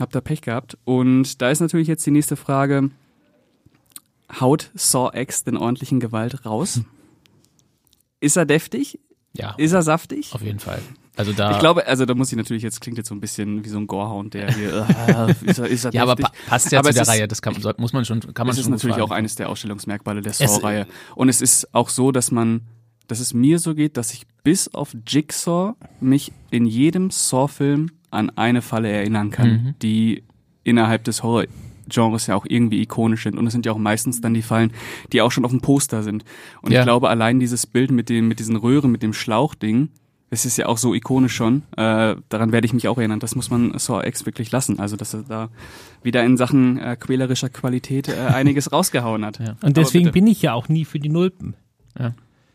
[0.00, 0.76] habt ihr Pech gehabt.
[0.84, 2.90] Und da ist natürlich jetzt die nächste Frage,
[4.40, 6.80] haut Saw X den ordentlichen Gewalt raus?
[8.20, 8.98] Ist er deftig?
[9.34, 10.32] Ja, Ist er saftig?
[10.32, 10.80] auf jeden Fall.
[11.16, 11.52] Also da.
[11.52, 13.78] Ich glaube, also da muss ich natürlich, jetzt klingt jetzt so ein bisschen wie so
[13.78, 16.88] ein Gorehound, der hier, äh, ist er, ist er ja, aber pa passt ja Aber
[16.90, 17.26] zu der ist- Reihe.
[17.28, 19.10] Das kann, muss man schon, kann man Es ist schon gut natürlich fragen.
[19.10, 20.86] auch eines der Ausstellungsmerkmale der Saw-Reihe.
[21.14, 22.60] Und es ist auch so, dass man,
[23.08, 28.30] dass es mir so geht, dass ich bis auf Jigsaw mich in jedem Saw-Film an
[28.36, 29.74] eine Falle erinnern kann, Mhm.
[29.82, 30.22] die
[30.64, 33.38] innerhalb des Horror-Genres ja auch irgendwie ikonisch sind.
[33.38, 34.72] Und es sind ja auch meistens dann die Fallen,
[35.12, 36.24] die auch schon auf dem Poster sind.
[36.62, 36.80] Und Ja.
[36.80, 39.88] ich glaube, allein dieses Bild mit dem, mit diesen Röhren, mit dem Schlauchding,
[40.30, 41.62] es ist ja auch so ikonisch schon.
[41.76, 43.20] Äh, daran werde ich mich auch erinnern.
[43.20, 44.78] Das muss man Saw X wirklich lassen.
[44.80, 45.48] Also, dass er da
[46.02, 49.38] wieder in Sachen äh, quälerischer Qualität äh, einiges rausgehauen hat.
[49.38, 49.56] Ja.
[49.62, 51.54] Und deswegen bin ich ja auch nie für die Nulpen.
[51.98, 52.14] Ja.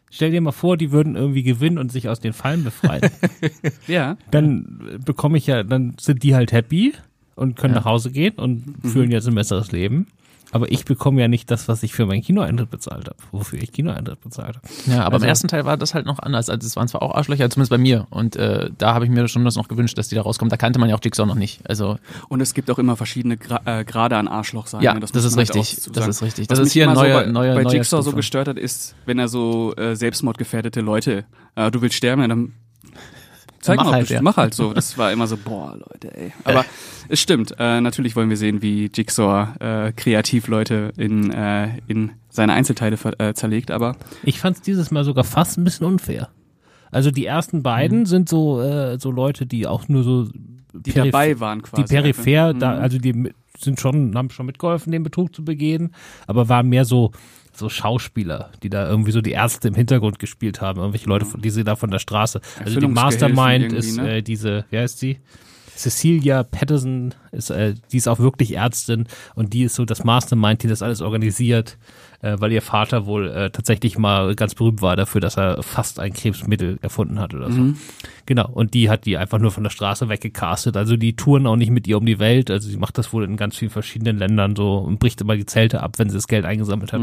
[0.09, 3.09] Stell dir mal vor, die würden irgendwie gewinnen und sich aus den Fallen befreien.
[3.87, 4.17] Ja.
[4.29, 6.93] dann bekomme ich ja, dann sind die halt happy
[7.35, 7.79] und können Ja.
[7.79, 10.07] nach Hause gehen und führen jetzt ein besseres Leben.
[10.51, 13.71] Aber ich bekomme ja nicht das, was ich für meinen Kinoeintritt bezahlt habe, wofür ich
[13.71, 14.67] Kinoeintritt bezahlt habe.
[14.87, 16.49] Ja, aber Also- im ersten Teil war das halt noch anders.
[16.49, 18.07] Also es waren zwar auch Arschlöcher, zumindest bei mir.
[18.09, 20.49] Und äh, da habe ich mir schon das noch gewünscht, dass die da rauskommen.
[20.49, 21.61] Da kannte man ja auch Jigsaw noch nicht.
[21.69, 21.97] Also
[22.29, 24.81] Und es gibt auch immer verschiedene Gra äh, Grade an Arschloch sein.
[24.81, 24.99] ja, ne?
[24.99, 25.91] das, muss ist halt richtig.
[25.93, 26.49] das ist richtig.
[26.49, 28.11] Was Das ist mich hier ein immer neuer, so bei, neuer, bei neuer Jigsaw so
[28.11, 32.53] gestört hat, ist, wenn er so äh, selbstmordgefährdete Leute, äh, du willst sterben, dann
[33.61, 34.21] zeig Mach mal, halt, ja.
[34.21, 34.73] mach halt so.
[34.73, 36.33] Das war immer so, boah, Leute, ey.
[36.43, 36.65] Aber
[37.09, 37.53] es stimmt.
[37.59, 42.97] Äh, natürlich wollen wir sehen, wie Jigsaw äh, kreativ Leute in, äh, in seine Einzelteile
[42.97, 46.29] ver äh, zerlegt, aber Ich fand es dieses Mal sogar fast ein bisschen unfair.
[46.91, 50.27] Also die ersten beiden sind so, äh, so Leute, die auch nur so
[50.73, 51.83] Die dabei waren quasi.
[51.83, 52.59] Die peripher, einfach.
[52.59, 52.81] da, Mhm.
[52.81, 55.93] also die sind schon, haben schon mitgeholfen, den Betrug zu begehen,
[56.27, 57.11] aber waren mehr so,
[57.61, 61.41] so Schauspieler, die da irgendwie so die Ärzte im Hintergrund gespielt haben, irgendwelche Leute, von,
[61.41, 62.41] die sie da von der Straße.
[62.63, 64.17] Also die Mastermind ist ne?
[64.17, 65.19] äh, diese, wer ist sie?
[65.75, 70.61] Cecilia Patterson ist, äh, die ist auch wirklich Ärztin und die ist so das Mastermind,
[70.63, 71.77] die das alles organisiert,
[72.21, 75.99] äh, weil ihr Vater wohl äh, tatsächlich mal ganz berühmt war dafür, dass er fast
[75.99, 77.73] ein Krebsmittel erfunden hat oder so.
[78.25, 80.77] Genau, und die hat die einfach nur von der Straße weggecastet.
[80.77, 82.51] Also die touren auch nicht mit ihr um die Welt.
[82.51, 85.45] Also sie macht das wohl in ganz vielen verschiedenen Ländern so und bricht immer die
[85.45, 87.01] Zelte ab, wenn sie das Geld eingesammelt hat.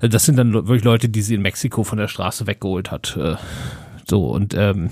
[0.00, 3.16] Also Das sind dann wirklich Leute, die sie in Mexiko von der Straße weggeholt hat.
[3.16, 3.36] Äh,
[4.08, 4.90] So, und ähm,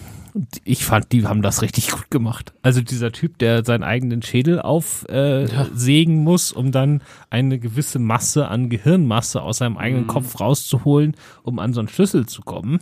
[0.64, 2.52] ich fand, die haben das richtig gut gemacht.
[2.62, 7.98] Also dieser Typ, der seinen eigenen Schädel aufsägen äh, sägen muss, um dann eine gewisse
[7.98, 12.80] Masse an Gehirnmasse aus seinem eigenen Kopf rauszuholen, um an so einen Schlüssel zu kommen.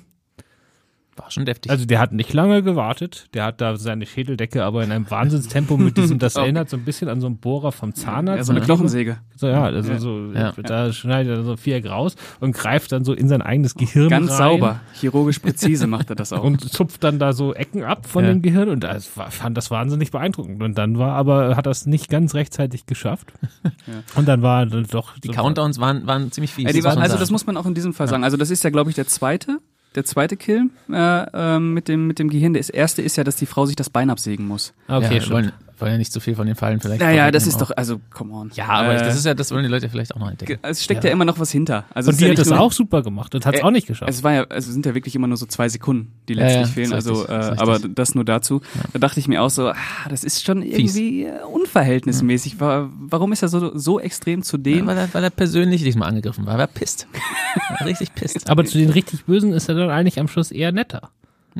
[1.16, 1.70] War schon deftig.
[1.70, 5.76] Also der hat nicht lange gewartet, der hat da seine Schädeldecke aber in einem Wahnsinnstempo
[5.76, 8.38] mit diesem, das erinnert so ein bisschen an so einen Bohrer vom Zahnarzt.
[8.38, 8.66] Ja, so eine ne?
[8.66, 9.18] Knochensäge.
[9.36, 10.52] So, ja, also so, Ja.
[10.62, 14.30] da schneidet er so Viereck raus und greift dann so in sein eigenes Gehirn Ganz
[14.32, 14.80] rein sauber.
[14.94, 16.42] Chirurgisch präzise macht er das auch.
[16.44, 18.30] und zupft dann da so Ecken ab von Ja.
[18.30, 20.62] dem Gehirn und das war, fand das wahnsinnig beeindruckend.
[20.62, 23.32] Und dann war aber, hat das nicht ganz rechtzeitig geschafft.
[24.16, 26.64] Und dann war dann doch die Countdowns waren, waren ziemlich fies.
[26.64, 28.24] Ja, die muss waren, also das muss man auch in diesem Fall sagen.
[28.24, 29.58] Also das ist ja, glaube ich, der zweite,
[29.94, 32.54] der zweite Kill äh, ähm, mit dem mit dem Gehirn.
[32.54, 34.74] Das erste ist ja, dass die Frau sich das Bein absägen muss.
[34.88, 35.52] Okay, ja, schon.
[35.84, 37.00] Wollen, ja nicht zu viel von den Fallen vielleicht.
[37.00, 37.68] Naja, das ist auch.
[37.68, 38.50] doch, also come on.
[38.54, 40.58] Ja, aber Äh, das ist ja, das wollen die Leute vielleicht auch noch entdecken.
[40.62, 41.10] es steckt ja.
[41.10, 41.84] immer noch was hinter.
[41.94, 43.70] Also Und die ja hat das nur- auch super gemacht und hat es Äh, auch
[43.70, 44.10] nicht geschafft.
[44.10, 46.40] Es war ja, also es sind ja wirklich immer nur so zwei Sekunden, die Ja,
[46.44, 46.92] letztlich ja, fehlen.
[46.92, 48.60] Also, richtig, äh, aber das nur dazu.
[48.92, 49.74] Da dachte ich mir auch so, ah,
[50.08, 52.60] das ist schon irgendwie äh, unverhältnismäßig.
[52.60, 54.86] Wa- Warum ist er so so extrem zu Ja, dem?
[54.86, 56.54] weil, er, weil er persönlich diesmal angegriffen war.
[56.54, 57.06] Er war pisst.
[57.78, 58.50] War richtig pisst.
[58.50, 61.10] aber zu den richtig Bösen ist er dann eigentlich am Schluss eher netter.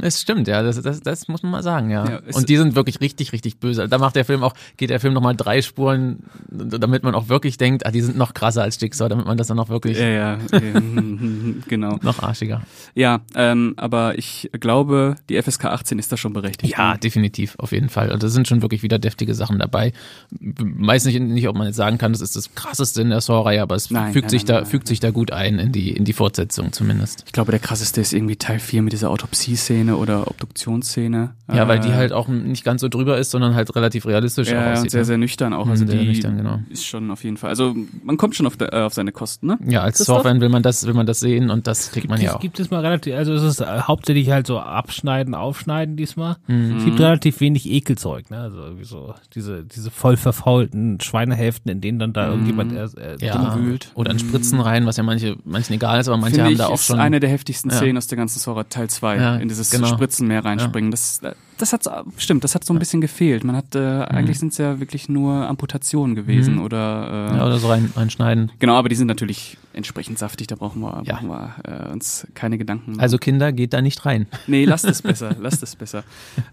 [0.01, 2.09] Es stimmt, ja, das, das, das muss man mal sagen, ja.
[2.09, 3.89] Ja, und die sind wirklich richtig, richtig böse.
[3.89, 7.59] Da macht der Film auch, geht der Film nochmal drei Spuren, damit man auch wirklich
[7.59, 10.09] denkt, ah, die sind noch krasser als Jigsaw, damit man das dann auch wirklich Ja,
[10.09, 10.39] ja,
[11.69, 11.99] genau.
[12.03, 12.63] noch arschiger.
[12.95, 16.77] Ja, ähm, aber ich glaube, die FSK 18 ist da schon berechtigt.
[16.77, 18.11] Ja, definitiv, auf jeden Fall.
[18.11, 19.93] Und da sind schon wirklich wieder deftige Sachen dabei.
[20.31, 23.63] Weiß nicht, nicht, ob man jetzt sagen kann, das ist das krasseste in der Saw-Reihe,
[23.63, 25.93] aber es Nein, fügt nein, sich nein, da, fügt sich da gut ein in die,
[25.93, 27.23] in die Fortsetzung zumindest.
[27.27, 31.35] Ich glaube, der krasseste ist irgendwie Teil 4 mit dieser Autopsie-Szene oder Obduktionsszene.
[31.53, 34.49] Ja, weil die Äh, halt auch nicht ganz so drüber ist, sondern halt relativ realistisch
[34.49, 34.85] auch ja, aussieht.
[34.85, 35.05] und sehr, ne?
[35.05, 35.69] sehr nüchtern auch.
[35.69, 36.61] Also Mhm, sehr die nüchtern, genau.
[36.71, 37.51] ist schon auf jeden Fall.
[37.51, 39.59] Also man kommt schon auf, der, äh, auf seine Kosten, ne?
[39.67, 39.99] Ja, als?
[39.99, 42.41] Saw-Fan will man das, will man das sehen und das kriegt man ja Es auch.
[42.41, 46.37] gibt es mal relativ, also es ist äh, hauptsächlich halt so abschneiden, aufschneiden diesmal.
[46.47, 46.77] Mhm.
[46.79, 48.39] Es gibt relativ wenig Ekelzeug, ne?
[48.39, 53.19] Also irgendwie so diese, diese voll verfaulten Schweinehälften, in denen dann da irgendjemand äh, Mhm.
[53.21, 53.91] Ja, wühlt.
[53.95, 56.59] oder in Spritzen rein, was ja manche, manchen egal ist, aber manche Finde haben ich,
[56.59, 56.99] da auch ist schon.
[57.01, 57.77] eine der heftigsten Ja.
[57.77, 59.95] Szenen aus der ganzen Sora Teil 2, Ja, in dieses genau.
[59.95, 60.91] Spritzenmeer reinspringen.
[60.91, 61.85] Das, äh, das hat
[62.17, 63.45] stimmt, das hat so ein bisschen gefehlt.
[63.45, 66.63] Man hat, äh, eigentlich sind es ja wirklich nur Amputationen gewesen Mhm.
[66.63, 68.51] oder, äh, ja, oder so rein, reinschneiden.
[68.59, 71.15] genau, aber die sind natürlich entsprechend saftig, da brauchen wir, Ja.
[71.15, 73.01] brauchen wir äh, uns keine Gedanken machen.
[73.01, 74.27] Also Kinder, geht da nicht rein.
[74.47, 76.03] Nee, lasst es besser, lasst es besser.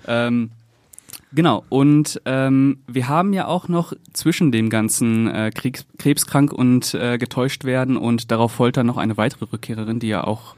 [0.07, 0.51] Ähm,
[1.33, 6.93] genau, und ähm, wir haben ja auch noch zwischen dem ganzen äh, Kriegs krebskrank und
[6.93, 10.55] äh, getäuscht werden und darauf foltern noch eine weitere Rückkehrerin, die ja auch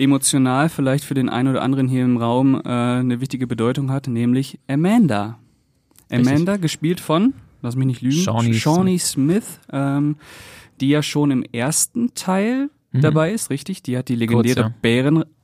[0.00, 4.08] emotional vielleicht für den einen oder anderen hier im Raum äh, eine wichtige Bedeutung hat,
[4.08, 5.38] nämlich Amanda.
[6.10, 10.16] Amanda, gespielt von, lass mich nicht lügen, Shawnee Shawnee Smith, ähm,
[10.80, 13.02] die ja schon im ersten Teil Mhm.
[13.02, 13.82] dabei ist, richtig?
[13.84, 14.74] Die hat die legendäre Kurz, ja.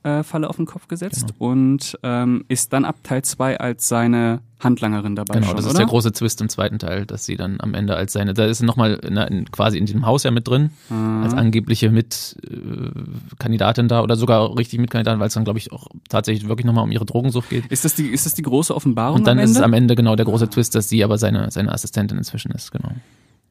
[0.03, 1.51] Bärenfalle auf den Kopf gesetzt Genau.
[1.51, 5.71] und ähm, ist dann ab Teil 2 als seine Handlangerin dabei Genau, schon, das ist
[5.71, 5.79] oder?
[5.79, 8.57] der große Twist im zweiten Teil, dass sie dann am Ende als seine, da ist
[8.57, 11.23] sie nochmal in, quasi in diesem Haus ja mit drin, Mhm.
[11.23, 16.47] als angebliche Mitkandidatin da oder sogar richtig Mitkandidatin, weil es dann, glaube ich, auch tatsächlich
[16.47, 17.65] wirklich nochmal um ihre Drogensucht geht.
[17.67, 20.15] Ist das die, ist das die große Offenbarung Und dann ist es am Ende genau
[20.15, 22.91] der große Twist, dass sie aber seine, seine Assistentin inzwischen ist, genau.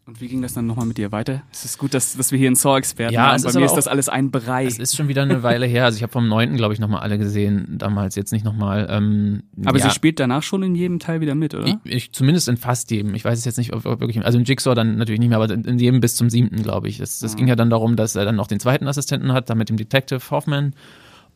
[0.06, 1.42] Und wie ging das dann nochmal mit dir weiter?
[1.52, 3.42] Es ist gut, dass, dass wir hier einen Saw-Experten Ja, haben.
[3.42, 4.64] Bei ist mir ist das alles ein Brei.
[4.64, 7.00] Es ist schon wieder eine Weile her, also ich habe vom neunten, glaube ich, nochmal
[7.00, 8.86] alle gesehen, damals jetzt nicht nochmal.
[8.88, 9.88] Ähm, Aber ja.
[9.88, 11.66] sie spielt danach schon in jedem Teil wieder mit, oder?
[11.66, 13.14] Ich, ich, zumindest in fast jedem.
[13.14, 15.38] Ich weiß es jetzt nicht, ob, ob wirklich, also in Jigsaw dann natürlich nicht mehr,
[15.40, 16.98] aber in, jedem bis zum siebten, glaube ich.
[16.98, 17.38] Das, das Mhm.
[17.38, 19.76] ging ja dann darum, dass er dann noch den zweiten Assistenten hat, da mit dem
[19.76, 20.74] Detective Hoffman.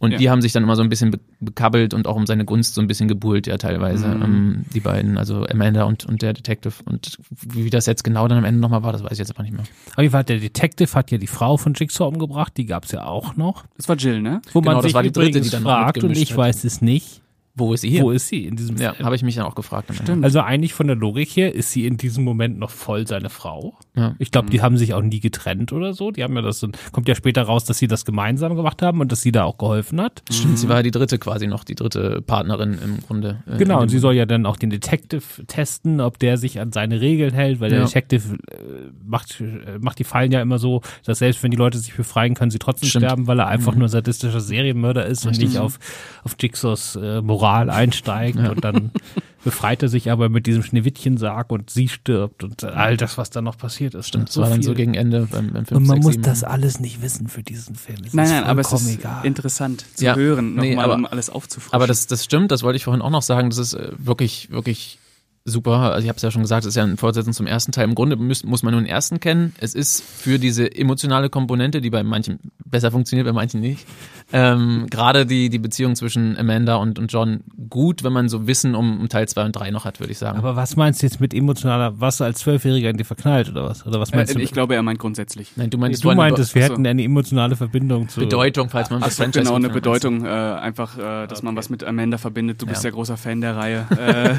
[0.00, 0.18] Und Ja.
[0.18, 2.74] die haben sich dann immer so ein bisschen be bekabbelt und auch um seine Gunst
[2.74, 4.08] so ein bisschen gebuhlt, ja, teilweise.
[4.08, 4.22] Mhm.
[4.22, 6.72] Ähm, die beiden, also Amanda und, und der Detective.
[6.86, 9.42] Und wie das jetzt genau dann am Ende nochmal war, das weiß ich jetzt aber
[9.42, 9.62] nicht mehr.
[9.94, 13.04] Auf jeden Fall, der Detective hat ja die Frau von Jigsaw umgebracht, die gab's ja
[13.06, 13.64] auch noch.
[13.76, 14.40] Das war Jill, ne?
[14.52, 16.38] Wo Genau, man das sich war die dritte, die dann noch fragt, und ich hat.
[16.38, 17.19] weiß es nicht,
[17.54, 18.02] Wo ist sie hier?
[18.02, 19.92] Wo ist sie in diesem ja, habe ich mich dann auch gefragt.
[19.94, 20.24] Stimmt.
[20.24, 23.76] Also eigentlich von der Logik her ist sie in diesem Moment noch voll seine Frau.
[23.96, 24.14] Ja.
[24.18, 26.10] Ich glaube, die haben sich auch nie getrennt oder so.
[26.12, 29.10] Die haben ja das, kommt ja später raus, dass sie das gemeinsam gemacht haben und
[29.10, 30.22] dass sie da auch geholfen hat.
[30.30, 33.42] Stimmt, sie war ja die dritte quasi noch, die dritte Partnerin im Grunde.
[33.46, 36.70] äh, Genau, und sie soll ja dann auch den Detective testen, ob der sich an
[36.72, 37.84] seine Regeln hält, weil der Ja.
[37.86, 38.56] Detective äh,
[39.04, 42.34] macht, äh, macht die Fallen ja immer so, dass selbst wenn die Leute sich befreien,
[42.34, 43.06] können sie trotzdem Stimmt.
[43.06, 45.78] sterben, weil er einfach nur ein sadistischer Serienmörder ist und nicht auf,
[46.22, 48.90] auf Jigsaws äh, Moral einsteigt und dann
[49.44, 53.44] befreit er sich aber mit diesem Schneewittchensarg und sie stirbt und all das, was dann
[53.44, 54.08] noch passiert ist.
[54.08, 54.64] Stimmt, das war dann viel.
[54.64, 56.22] so gegen Ende beim, beim 5, und man 6, muss 7.
[56.24, 57.98] das alles nicht wissen für diesen Film.
[58.06, 59.24] Es Nein, nein, aber es ist egal.
[59.24, 61.74] interessant zu Ja, hören, nee, nochmal, aber- um alles aufzufrischen.
[61.74, 63.48] Aber das, das stimmt, das wollte ich vorhin auch noch sagen.
[63.50, 64.98] Das ist äh, wirklich, wirklich
[65.44, 65.92] super.
[65.92, 67.84] Also ich habe es ja schon gesagt, es ist ja ein Fortsetzung zum ersten Teil.
[67.84, 69.54] Im Grunde muss, muss man nur den ersten kennen.
[69.58, 73.86] Es ist für diese emotionale Komponente, die bei manchen besser funktioniert, bei manchen nicht.
[74.32, 78.74] Ähm, Gerade die, die Beziehung zwischen Amanda und, und John gut, wenn man so Wissen
[78.74, 80.38] um, um Teil 2 und 3 noch hat, würde ich sagen.
[80.38, 83.86] aber was meinst du jetzt mit emotionaler, was als Zwölfjähriger in dir verknallt oder was?
[83.86, 84.42] Oder was meinst äh, du?
[84.42, 85.52] ich glaube, er meint grundsätzlich.
[85.56, 88.20] Nein, du meinst, du eine meintest, wir hätten eine emotionale Verbindung zu.
[88.20, 89.70] Bedeutung, falls man das Achso, Franchise genau, eine.
[89.70, 92.62] Bedeutung, äh, einfach, äh, dass man was mit Amanda verbindet.
[92.62, 92.90] Du bist Ja.
[92.90, 93.86] ja großer Fan der Reihe.
[94.00, 94.34] Äh,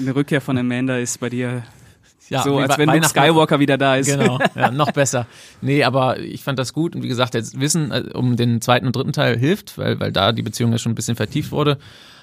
[0.00, 1.62] eine Rückkehr von Amanda ist bei dir
[2.28, 4.06] Ja, so, als wenn Luke Skywalker wieder da ist.
[4.06, 5.26] Genau, ja, noch besser.
[5.62, 8.86] Nee, aber ich fand das gut und wie gesagt, das Wissen äh, um den zweiten
[8.86, 11.78] und dritten Teil hilft, weil, weil da die Beziehung ja schon ein bisschen vertieft wurde.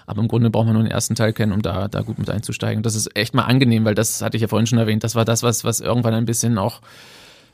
[0.06, 2.30] Aber im Grunde braucht man nur den ersten Teil kennen, um da, da gut mit
[2.30, 2.84] einzusteigen.
[2.84, 5.04] Das ist echt mal angenehm, weil das hatte ich ja vorhin schon erwähnt.
[5.04, 6.82] Das war das, was, was irgendwann ein bisschen auch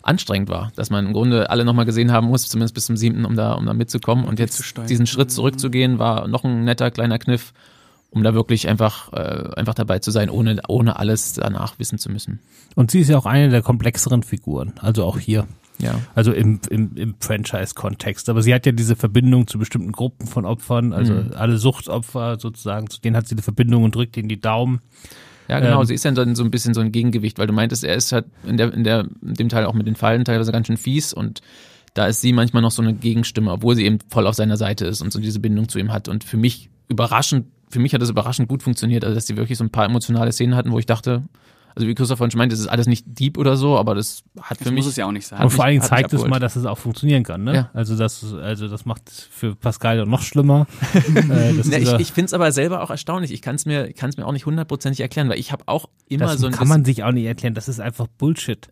[0.04, 3.24] anstrengend war, dass man im Grunde alle nochmal gesehen haben muss, zumindest bis zum siebten,
[3.24, 4.26] um da, um da mitzukommen.
[4.26, 7.54] Und jetzt diesen Schritt zurückzugehen, war noch ein netter kleiner Kniff,
[8.14, 12.10] um da wirklich einfach, äh, einfach dabei zu sein, ohne, ohne alles danach wissen zu
[12.12, 12.40] müssen.
[12.76, 15.48] Und sie ist ja auch eine der komplexeren Figuren, also auch hier.
[15.80, 15.96] Ja.
[16.14, 18.30] Also im, im, im Franchise-Kontext.
[18.30, 21.32] Aber sie hat ja diese Verbindung zu bestimmten Gruppen von Opfern, also Mhm.
[21.36, 24.82] alle Suchtopfer sozusagen, zu denen hat sie eine Verbindung und drückt ihnen die Daumen.
[25.50, 27.54] Ja, genau, Ähm, sie ist ja dann so ein bisschen so ein Gegengewicht, weil du
[27.54, 30.24] meintest, er ist halt in der, in der, in dem Teil auch mit den Fallen
[30.24, 31.42] teilweise ganz schön fies und
[31.96, 34.86] da ist sie manchmal noch so eine Gegenstimme, obwohl sie eben voll auf seiner Seite
[34.86, 36.08] ist und so diese Bindung zu ihm hat.
[36.08, 39.58] Und für mich überraschend, für mich hat das überraschend gut funktioniert, also dass sie wirklich
[39.58, 41.24] so ein paar emotionale Szenen hatten, wo ich dachte,
[41.76, 44.24] also wie Christoph vorhin schon meinte, das ist alles nicht deep oder so, aber das
[44.40, 44.84] hat für Das mich.
[44.84, 45.42] muss es ja auch nicht sein.
[45.42, 47.44] Und vor allen Dingen zeigt es mal, dass es auch funktionieren kann.
[47.44, 47.56] Ne?
[47.56, 47.70] Ja.
[47.74, 50.68] Also das, also das macht es für Pascal noch schlimmer.
[51.16, 53.32] äh, Ja, ich ich finde es aber selber auch erstaunlich.
[53.34, 56.28] Ich kann es mir, kann's mir auch nicht hundertprozentig erklären, weil ich habe auch immer
[56.28, 57.56] das so ein kann man sich auch nicht erklären.
[57.56, 58.68] Das ist einfach Bullshit.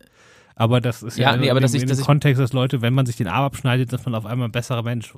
[0.54, 2.52] Aber das ist ja, Ja, nee, aber in, dass dem- ich- in dass Kontext, dass
[2.52, 5.12] Leute, wenn man sich den Arm abschneidet, dass man auf einmal ein besserer Mensch.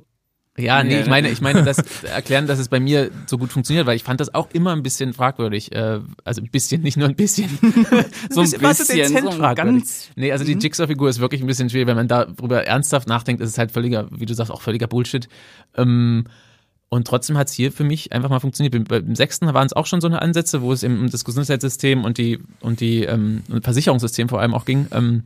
[0.57, 3.87] Ja, nee, ich meine, ich meine, das erklären, dass es bei mir so gut funktioniert,
[3.87, 5.73] weil ich fand das auch immer ein bisschen fragwürdig.
[5.75, 7.49] Äh, also ein bisschen, nicht nur ein bisschen.
[8.31, 9.57] so ein was ist bisschen, dezent so ein fragwürdig.
[9.83, 13.43] ganz, Nee, also die Jigsaw-Figur ist wirklich ein bisschen schwierig, wenn man darüber ernsthaft nachdenkt,
[13.43, 15.29] ist es halt völliger, wie du sagst, auch völliger Bullshit.
[15.77, 16.27] Ähm,
[16.89, 18.87] und trotzdem hat es hier für mich einfach mal funktioniert.
[18.89, 22.05] Beim- sechsten waren es auch schon so eine Ansätze, wo es eben um das Gesundheitssystem
[22.05, 24.87] und die und die ähm, Versicherungssystem vor allem auch ging.
[24.93, 25.25] Ähm,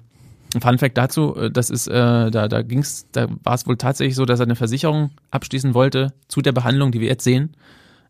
[0.60, 4.14] Fun Fact dazu, äh, das ist, äh, da, da ging's, da war es wohl tatsächlich
[4.14, 7.54] so, dass er eine Versicherung abschließen wollte zu der Behandlung, die wir jetzt sehen.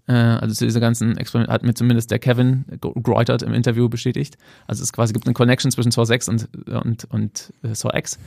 [0.06, 4.38] Äh, also zu dieser ganzen Experiment hat mir zumindest der Kevin Greutert im Interview bestätigt.
[4.66, 8.18] Also es quasi gibt eine Connection zwischen Saw 6 und, und, und äh, Saw X.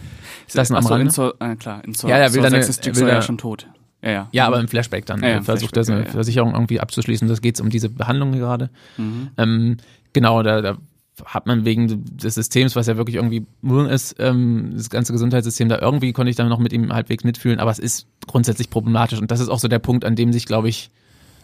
[0.47, 1.09] Ist das in?
[1.09, 3.21] Saw, äh, klar, in Saw, Ja, ja, will Saw dann 6 eine- ist Jigsaw ja
[3.21, 3.67] schon tot.
[4.03, 4.27] Ja, ja.
[4.31, 6.11] Ja, aber im Flashback dann Ja, ja, äh, im versucht er seine ja, ja.
[6.11, 7.27] Versicherung irgendwie abzuschließen.
[7.27, 8.69] Das geht um diese Behandlung gerade.
[8.97, 9.29] Mhm.
[9.37, 9.77] Ähm,
[10.13, 10.77] genau, da, da
[11.25, 13.45] hat man wegen des Systems, was ja wirklich irgendwie
[13.89, 17.59] ist, ähm, das ganze Gesundheitssystem, da irgendwie konnte ich dann noch mit ihm halbwegs mitfühlen,
[17.59, 19.19] aber es ist grundsätzlich problematisch.
[19.19, 20.91] Und das ist auch so der Punkt, an dem sich, glaube ich,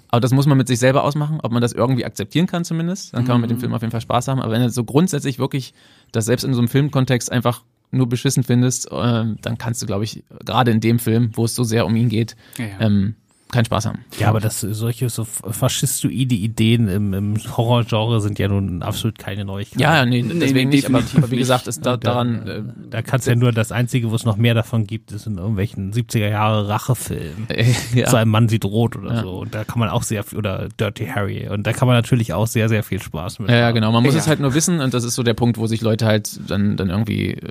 [0.09, 3.13] aber das muss man mit sich selber ausmachen, ob man das irgendwie akzeptieren kann zumindest,
[3.13, 4.83] dann kann man mit dem Film auf jeden Fall Spaß haben, aber wenn du so
[4.83, 5.73] grundsätzlich wirklich
[6.11, 10.03] das selbst in so einem Filmkontext einfach nur beschissen findest, ähm, dann kannst du, glaube
[10.03, 12.71] ich, gerade in dem Film, wo es so sehr um ihn geht, Ja, ja.
[12.81, 13.15] ähm,
[13.51, 13.99] keinen Spaß haben.
[14.19, 19.45] Ja, aber das solche so faschistoide Ideen im, im Horrorgenre sind ja nun absolut keine
[19.45, 19.79] Neuigkeit.
[19.79, 22.61] Ja, ja, nee, deswegen nicht, aber, definitiv aber wie gesagt, ist da, da- daran äh,
[22.89, 25.93] Da kannst ja nur das Einzige, wo es noch mehr davon gibt, ist in irgendwelchen
[25.93, 27.49] 70er Jahre Rachefilmen.
[27.49, 28.09] äh, ja.
[28.09, 29.21] So ein Mann sieht rot oder Ja.
[29.21, 29.39] so.
[29.39, 31.47] Und da kann man auch sehr viel, oder Dirty Harry.
[31.47, 33.75] Und da kann man natürlich auch sehr, sehr viel Spaß mit Ja, ja, haben.
[33.75, 33.91] genau.
[33.91, 34.19] Man muss Ja.
[34.19, 36.75] es halt nur wissen und das ist so der Punkt, wo sich Leute halt dann,
[36.77, 37.41] dann irgendwie äh,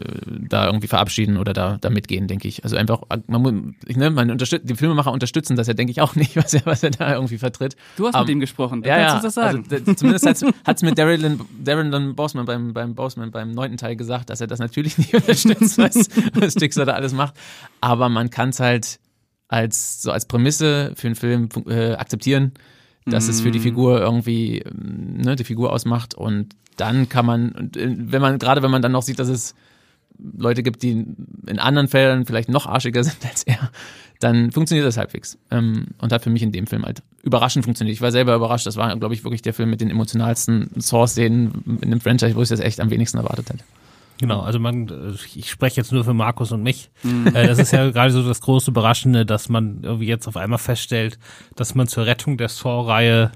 [0.48, 2.64] da irgendwie verabschieden oder da, da mitgehen, denke ich.
[2.64, 6.36] Also einfach, man ne, man unterstützt, die Filmemacher unterstützen das ja, denke ich, auch nicht,
[6.36, 7.76] was er, was er da irgendwie vertritt.
[7.96, 9.16] Du hast Ähm, mit ihm gesprochen, Ja, kannst ja.
[9.18, 9.64] du das sagen.
[9.70, 14.30] Also, zumindest hat's hat's mit Darren, Darren Boseman beim, beim Boseman beim neunten Teil gesagt,
[14.30, 17.34] dass er das natürlich nicht unterstützt, was, was Jigsaw da alles macht.
[17.80, 18.98] Aber man kann es halt
[19.48, 22.52] als, so als Prämisse für einen Film äh, akzeptieren,
[23.08, 27.52] dass es für die Figur irgendwie ähm, ne, die Figur ausmacht und dann kann man,
[27.52, 29.54] und, äh, wenn man, gerade wenn man dann noch sieht, dass es
[30.18, 31.06] Leute gibt, die
[31.46, 33.70] in anderen Fällen vielleicht noch arschiger sind als er,
[34.20, 35.38] dann funktioniert das halbwegs.
[35.50, 37.94] Ähm, und hat für mich in dem Film halt überraschend funktioniert.
[37.94, 38.66] Ich war selber überrascht.
[38.66, 42.42] Das war, glaube ich, wirklich der Film mit den emotionalsten Source-Szenen in einem Franchise, wo
[42.42, 43.64] ich das echt am wenigsten erwartet hätte.
[44.18, 46.90] Genau, also man, ich spreche jetzt nur für Markus und mich.
[47.02, 47.26] Mhm.
[47.34, 50.58] Äh, das ist ja gerade so das große Überraschende, dass man irgendwie jetzt auf einmal
[50.58, 51.18] feststellt,
[51.54, 53.30] dass man zur Rettung der Saw-Reihe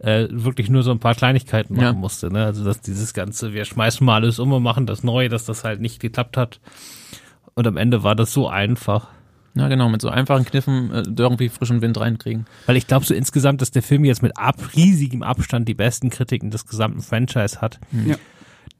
[0.00, 1.92] äh, wirklich nur so ein paar Kleinigkeiten machen ja.
[1.92, 2.30] musste.
[2.30, 2.44] Ne?
[2.44, 5.64] Also dass dieses ganze, wir schmeißen mal alles um und machen das neu, dass das
[5.64, 6.60] halt nicht geklappt hat.
[7.54, 9.08] Und am Ende war das so einfach.
[9.54, 12.46] Ja, genau, mit so einfachen Kniffen äh, irgendwie frischen Wind reinkriegen.
[12.66, 16.10] Weil ich glaube so insgesamt, dass der Film jetzt mit ab, riesigem Abstand die besten
[16.10, 17.80] Kritiken des gesamten Franchise hat.
[17.90, 18.10] Mhm.
[18.10, 18.16] Ja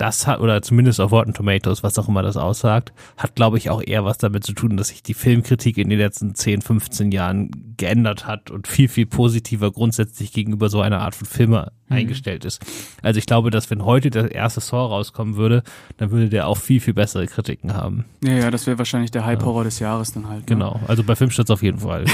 [0.01, 3.69] das hat, oder zumindest auf Rotten Tomatoes, was auch immer das aussagt, hat, glaube ich,
[3.69, 7.13] auch eher was damit zu tun, dass sich die Filmkritik in den letzten 10, 15
[7.13, 11.97] Jahren geändert hat und viel, viel positiver grundsätzlich gegenüber so einer Art von Filme mhm.
[11.97, 12.65] eingestellt ist.
[13.03, 15.63] Also ich glaube, dass wenn heute der erste Saw rauskommen würde,
[15.99, 18.05] dann würde der auch viel, viel bessere Kritiken haben.
[18.23, 19.65] Ja, ja, das wäre wahrscheinlich der Hype-Horror ja.
[19.65, 20.41] des Jahres dann halt.
[20.41, 20.47] Ne?
[20.47, 22.05] Genau, also bei Filmstarts auf jeden Fall.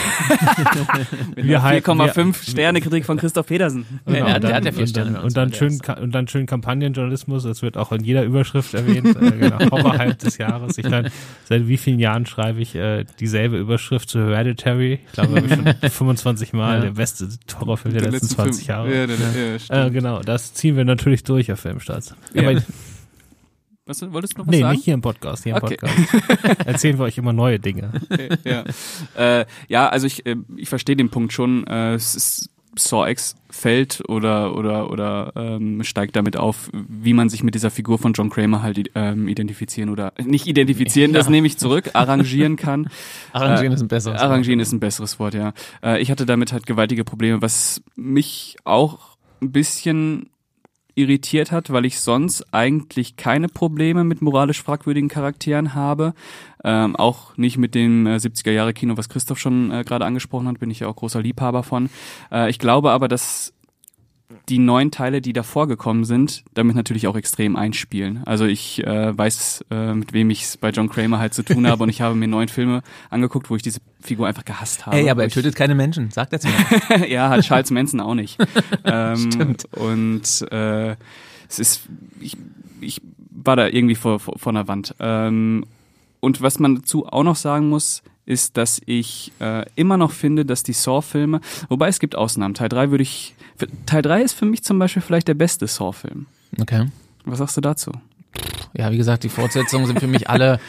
[1.37, 3.87] 4,5 Sterne Kritik von Christoph Petersen.
[4.07, 5.21] Genau, ja, der, hat ja vier Sterne.
[5.23, 8.75] Und dann, und dann schön, und dann schön Kampagnenjournalismus, es wird auch in jeder Überschrift
[8.75, 10.79] erwähnt, äh, genau, Horror-Hype des Jahres.
[10.79, 11.11] Ich meine,
[11.45, 15.01] seit wie vielen Jahren schreibe ich äh, dieselbe Überschrift zu Hereditary?
[15.07, 16.81] Ich glaube, schon 25 Mal ja.
[16.85, 18.77] der beste Horrorfilm der, der letzten 20 Film.
[18.77, 18.95] Jahre.
[18.95, 22.15] Ja, der, der, äh, genau, das ziehen wir natürlich durch auf Filmstarts.
[22.35, 22.49] Ja.
[22.49, 22.63] Aber,
[23.87, 24.71] was, wolltest du noch was nee, sagen?
[24.71, 25.45] Nee, nicht hier im Podcast.
[25.45, 25.77] Hier im okay.
[25.77, 27.93] Podcast erzählen wir euch immer neue Dinge.
[28.45, 28.65] Ja.
[29.17, 31.67] Äh, ja, also ich, äh, ich verstehe den Punkt schon.
[31.67, 37.29] Äh, es ist Saw X fällt oder oder oder ähm, steigt damit auf, wie man
[37.29, 41.19] sich mit dieser Figur von John Kramer halt ähm, identifizieren oder nicht identifizieren, ja.
[41.19, 42.89] das nehme ich zurück, arrangieren kann.
[43.33, 44.25] arrangieren äh, ist ein besseres Wort.
[44.25, 45.53] Arrangieren ist ein besseres Wort, ja.
[45.83, 49.16] Äh, ich hatte damit halt gewaltige Probleme, was mich auch
[49.47, 50.31] ein bisschen
[50.97, 56.15] irritiert hat, weil ich sonst eigentlich keine Probleme mit moralisch fragwürdigen Charakteren habe.
[56.65, 60.49] Ähm, auch nicht mit dem äh, 70er Jahre Kino, was Christoph schon äh, gerade angesprochen
[60.49, 61.91] hat, bin ich ja auch großer Liebhaber von.
[62.33, 63.53] Äh, ich glaube aber, dass
[64.49, 68.23] die neuen Teile, die davor gekommen sind, damit natürlich auch extrem einspielen.
[68.25, 71.67] Also ich äh, weiß, äh, mit wem ich es bei John Kramer halt zu tun
[71.67, 74.97] habe und ich habe mir neun Filme angeguckt, wo ich diese Figur einfach gehasst habe.
[74.97, 77.09] Ey, aber er tötet keine Menschen, sagt er zu mir.
[77.09, 78.39] ja, hat Charles Manson auch nicht.
[78.85, 79.65] ähm, Stimmt.
[79.73, 80.97] Und äh,
[81.49, 81.83] es ist,
[82.21, 82.37] ich,
[82.81, 84.95] ich war da irgendwie vor, vor, vor einer Wand.
[85.01, 85.65] Ähm,
[86.21, 90.45] und was man dazu auch noch sagen muss, ist, dass ich äh, immer noch finde,
[90.45, 92.55] dass die Saw-Filme, wobei es gibt Ausnahmen.
[92.55, 93.35] Teil 3 würde ich,
[93.87, 96.27] Teil 3 ist für mich zum Beispiel vielleicht der beste Saw-Film.
[96.61, 96.87] Okay.
[97.25, 97.93] Was sagst du dazu?
[98.75, 100.61] Ja, wie gesagt, die Fortsetzungen sind für mich alle,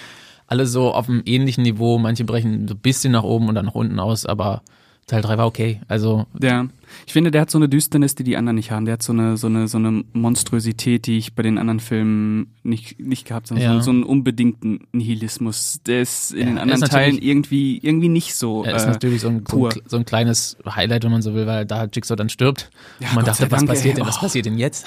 [0.45, 1.97] alle so auf einem ähnlichen Niveau.
[1.97, 4.61] Manche brechen so ein bisschen nach oben und dann nach unten aus, aber
[5.07, 5.81] Teil 3 war okay.
[5.87, 6.67] Also ja,
[7.05, 8.85] ich finde, der hat so eine Düsternis, die die anderen nicht haben.
[8.85, 12.53] Der hat so eine so eine so eine Monstrosität, die ich bei den anderen Filmen
[12.63, 13.61] nicht nicht gehabt habe.
[13.61, 13.75] Ja.
[13.75, 15.79] So, so einen unbedingten Nihilismus.
[15.85, 18.63] Der ist in ja, den anderen Teilen irgendwie irgendwie nicht so.
[18.63, 21.33] Er ist äh, natürlich so ein, so ein, so ein kleines Highlight, wenn man so
[21.33, 22.69] will, weil da Jigsaw dann stirbt.
[22.99, 24.01] Ja, und man Gott dachte, was Dank, passiert ey.
[24.01, 24.07] denn?
[24.07, 24.21] Was oh.
[24.21, 24.85] passiert denn jetzt?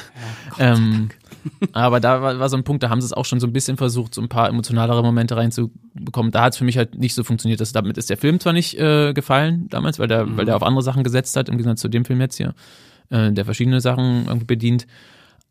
[0.59, 1.11] Ja, ähm,
[1.73, 3.53] aber da war, war, so ein Punkt, da haben sie es auch schon so ein
[3.53, 6.33] bisschen versucht, so ein paar emotionalere Momente reinzubekommen.
[6.33, 7.61] Da hat es für mich halt nicht so funktioniert.
[7.61, 10.37] Das, damit ist der Film zwar nicht äh, gefallen damals, weil der, mhm.
[10.37, 12.55] weil der auf andere Sachen gesetzt hat, im Gegensatz zu dem Film jetzt hier,
[13.11, 14.87] äh, der verschiedene Sachen irgendwie bedient.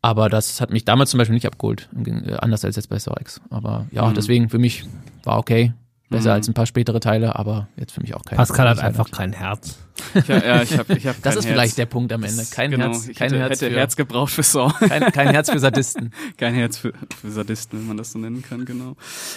[0.02, 3.20] Aber das hat mich damals zum Beispiel nicht abgeholt, äh, anders als jetzt bei Saw
[3.20, 3.40] X.
[3.50, 4.14] Aber ja, mhm.
[4.14, 4.84] deswegen für mich
[5.24, 5.72] war okay.
[6.10, 6.34] Besser mhm.
[6.34, 9.32] als ein paar spätere Teile, aber jetzt für mich auch kein Pascal hat einfach kein
[9.32, 9.78] Herz.
[10.26, 11.52] Ja, ja, ich hab, ich hab das ist Herz.
[11.52, 12.42] vielleicht der Punkt am Ende.
[12.50, 14.72] Kein genau, Herz, kein hätte, Herz hätte für, Herz gebraucht für Saw.
[14.88, 16.10] Kein, kein Herz für Sadisten.
[16.36, 18.96] kein Herz für, für Sadisten, wenn man das so nennen kann, genau.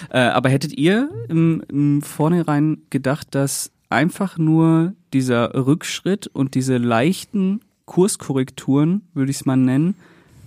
[0.10, 6.78] Äh, aber hättet ihr im, im Vornherein gedacht, dass einfach nur dieser Rückschritt und diese
[6.78, 9.96] leichten Kurskorrekturen, würde ich es mal nennen,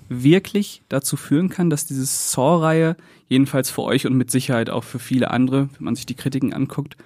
[0.08, 2.96] wirklich dazu führen kann, dass diese Saw-Reihe,
[3.28, 6.52] jedenfalls für euch und mit Sicherheit auch für viele andere, wenn man sich die Kritiken
[6.52, 6.96] anguckt,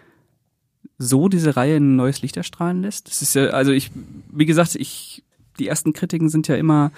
[0.98, 3.08] so diese Reihe in ein neues Licht erstrahlen lässt?
[3.08, 3.90] Das ist ja, also ich,
[4.30, 5.22] wie gesagt, ich,
[5.58, 6.92] die ersten Kritiken sind ja immer,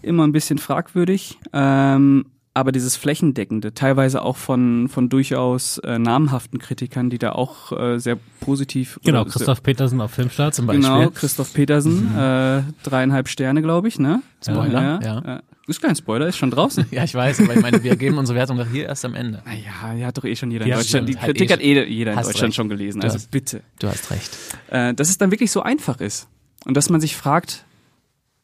[0.00, 1.38] immer ein bisschen fragwürdig.
[1.52, 7.70] Ähm, aber dieses flächendeckende, teilweise auch von, von durchaus äh, namhaften Kritikern, die da auch
[7.70, 8.98] äh, sehr positiv.
[9.04, 10.82] Genau, Christoph Petersen auf Filmstart zum Beispiel.
[10.82, 12.18] Genau, Christoph Petersen, mhm.
[12.18, 14.22] äh, dreieinhalb Sterne, glaube ich, ne?
[14.42, 15.22] Spoiler, ja.
[15.22, 15.42] ja.
[15.66, 16.86] Ist kein Spoiler, ist schon draußen.
[16.92, 19.42] ja, ich weiß, aber ich meine, wir geben unsere Wertung doch hier erst am Ende.
[19.44, 21.10] Naja, ja, hat doch eh schon jeder in ja, Deutschland.
[21.10, 22.54] Die Kritik hat eh jeder in Deutschland recht.
[22.54, 23.00] schon gelesen.
[23.00, 23.60] Du also hast, bitte.
[23.80, 24.30] Du hast recht.
[24.70, 26.28] Äh, dass es dann wirklich so einfach ist.
[26.64, 27.66] Und dass man sich fragt,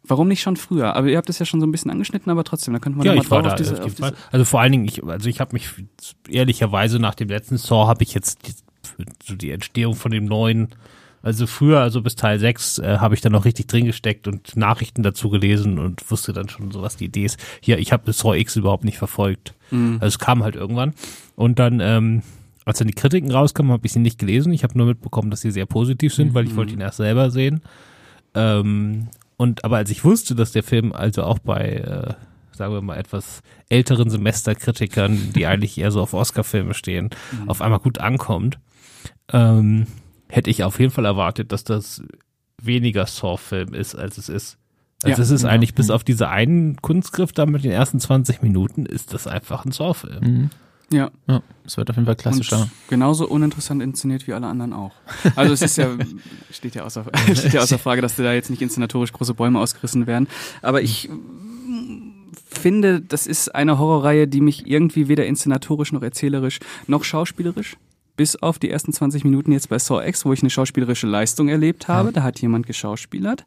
[0.04, 0.96] Warum nicht schon früher?
[0.96, 3.06] Aber ihr habt es ja schon so ein bisschen angeschnitten, aber trotzdem, da könnte man
[3.06, 5.28] ja, mal ich war da, auf diese, auf diese Also vor allen Dingen, ich, also
[5.28, 5.68] ich habe mich
[6.28, 8.54] ehrlicherweise nach dem letzten Saw habe ich jetzt die,
[9.24, 10.68] so die Entstehung von dem neuen,
[11.22, 14.56] also früher, also bis Teil 6, äh, habe ich dann noch richtig drin gesteckt und
[14.56, 17.38] Nachrichten dazu gelesen und wusste dann schon so, was die Idee ist.
[17.60, 19.54] Hier, ich habe Saw X überhaupt nicht verfolgt.
[19.94, 20.94] Also es kam halt irgendwann.
[21.36, 22.22] Und dann, ähm,
[22.64, 24.52] als dann die Kritiken rauskamen, habe ich sie nicht gelesen.
[24.52, 27.30] Ich habe nur mitbekommen, dass sie sehr positiv sind, weil ich wollte ihn erst selber
[27.30, 27.62] sehen.
[28.34, 29.08] Ähm,
[29.42, 32.14] und aber als ich wusste, dass der Film also auch bei, äh,
[32.56, 37.10] sagen wir mal, etwas älteren Semesterkritikern, die eigentlich eher so auf Oscar-Filme stehen,
[37.48, 38.60] auf einmal gut ankommt,
[39.32, 39.88] ähm,
[40.28, 42.02] hätte ich auf jeden Fall erwartet, dass das
[42.62, 44.58] weniger Saw-Film ist, als es ist.
[45.02, 45.48] Also Ja, es ist ja.
[45.48, 49.64] eigentlich bis auf diese einen Kunstgriff da mit den ersten 20 Minuten ist das einfach
[49.64, 50.20] ein Saw-Film.
[50.24, 50.50] Mhm.
[50.92, 51.10] Ja.
[51.26, 52.62] Ja, es wird auf jeden Fall klassischer.
[52.62, 54.92] Und genauso uninteressant inszeniert wie alle anderen auch.
[55.34, 55.88] Also es ist ja,
[56.52, 60.06] steht ja außer, steht ja außer Frage, dass da jetzt nicht inszenatorisch große Bäume ausgerissen
[60.06, 60.28] werden.
[60.60, 61.08] Aber ich
[62.50, 67.76] finde, das ist eine Horrorreihe, die mich irgendwie weder inszenatorisch noch erzählerisch noch schauspielerisch
[68.16, 71.48] bis auf die ersten 20 Minuten jetzt bei Saw X, wo ich eine schauspielerische Leistung
[71.48, 73.44] erlebt habe, da hat jemand geschauspielert.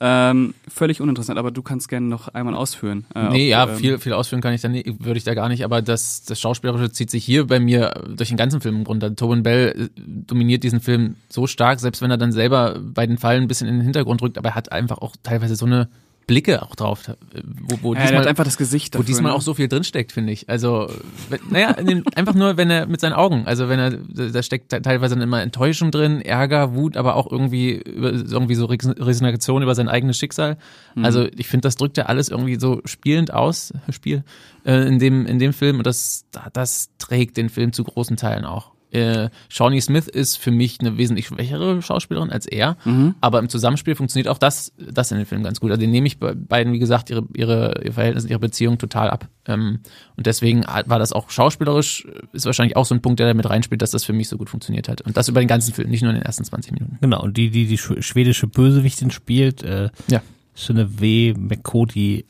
[0.00, 3.06] Ähm, völlig uninteressant, aber du kannst gerne noch einmal ausführen.
[3.14, 5.34] Äh, Nee, ob, ja, ähm, viel, viel ausführen kann ich da nicht, würde ich da
[5.34, 8.82] gar nicht, aber das, das Schauspielerische zieht sich hier bei mir durch den ganzen Film
[8.82, 9.14] runter.
[9.14, 13.18] Tobin Bell äh, dominiert diesen Film so stark, selbst wenn er dann selber bei den
[13.18, 15.88] Fallen ein bisschen in den Hintergrund rückt, aber er hat einfach auch teilweise so eine
[16.26, 19.06] Blicke auch drauf, äh, wo, wo Ja, er hat diesmal, einfach das Gesicht wo dafür.
[19.06, 19.36] diesmal ne?
[19.36, 20.48] auch so viel drinsteckt, finde ich.
[20.48, 20.90] Also,
[21.28, 21.76] wenn, naja,
[22.14, 25.42] einfach nur, wenn er mit seinen Augen, also wenn er, da steckt teilweise dann immer
[25.42, 30.56] Enttäuschung drin, Ärger, Wut, aber auch irgendwie, irgendwie so Resignation über sein eigenes Schicksal.
[30.94, 31.04] Mhm.
[31.04, 34.24] Also, ich finde, das drückt er alles irgendwie so spielend aus, Spiel,
[34.64, 38.44] äh, in dem, in dem Film und das, das trägt den Film zu großen Teilen
[38.44, 38.73] auch.
[38.94, 43.14] Äh, Shawnee Smith ist für mich eine wesentlich schwächere Schauspielerin als er, Mhm.
[43.20, 45.70] aber im Zusammenspiel funktioniert auch das, das in dem Film ganz gut.
[45.70, 49.10] Also den nehme ich bei beiden, wie gesagt, ihre, ihre, ihr Verhältnis, ihre Beziehung total
[49.10, 49.28] ab.
[49.46, 49.80] Ähm,
[50.16, 53.48] und deswegen war das auch schauspielerisch, ist wahrscheinlich auch so ein Punkt, der da mit
[53.50, 55.00] reinspielt, dass das für mich so gut funktioniert hat.
[55.02, 56.98] Und das über den ganzen Film, nicht nur in den ersten 20 Minuten.
[57.00, 60.22] Genau, und die, die die schw- schwedische Bösewichtin spielt, äh, Ja.
[60.54, 62.24] Synnöve McCody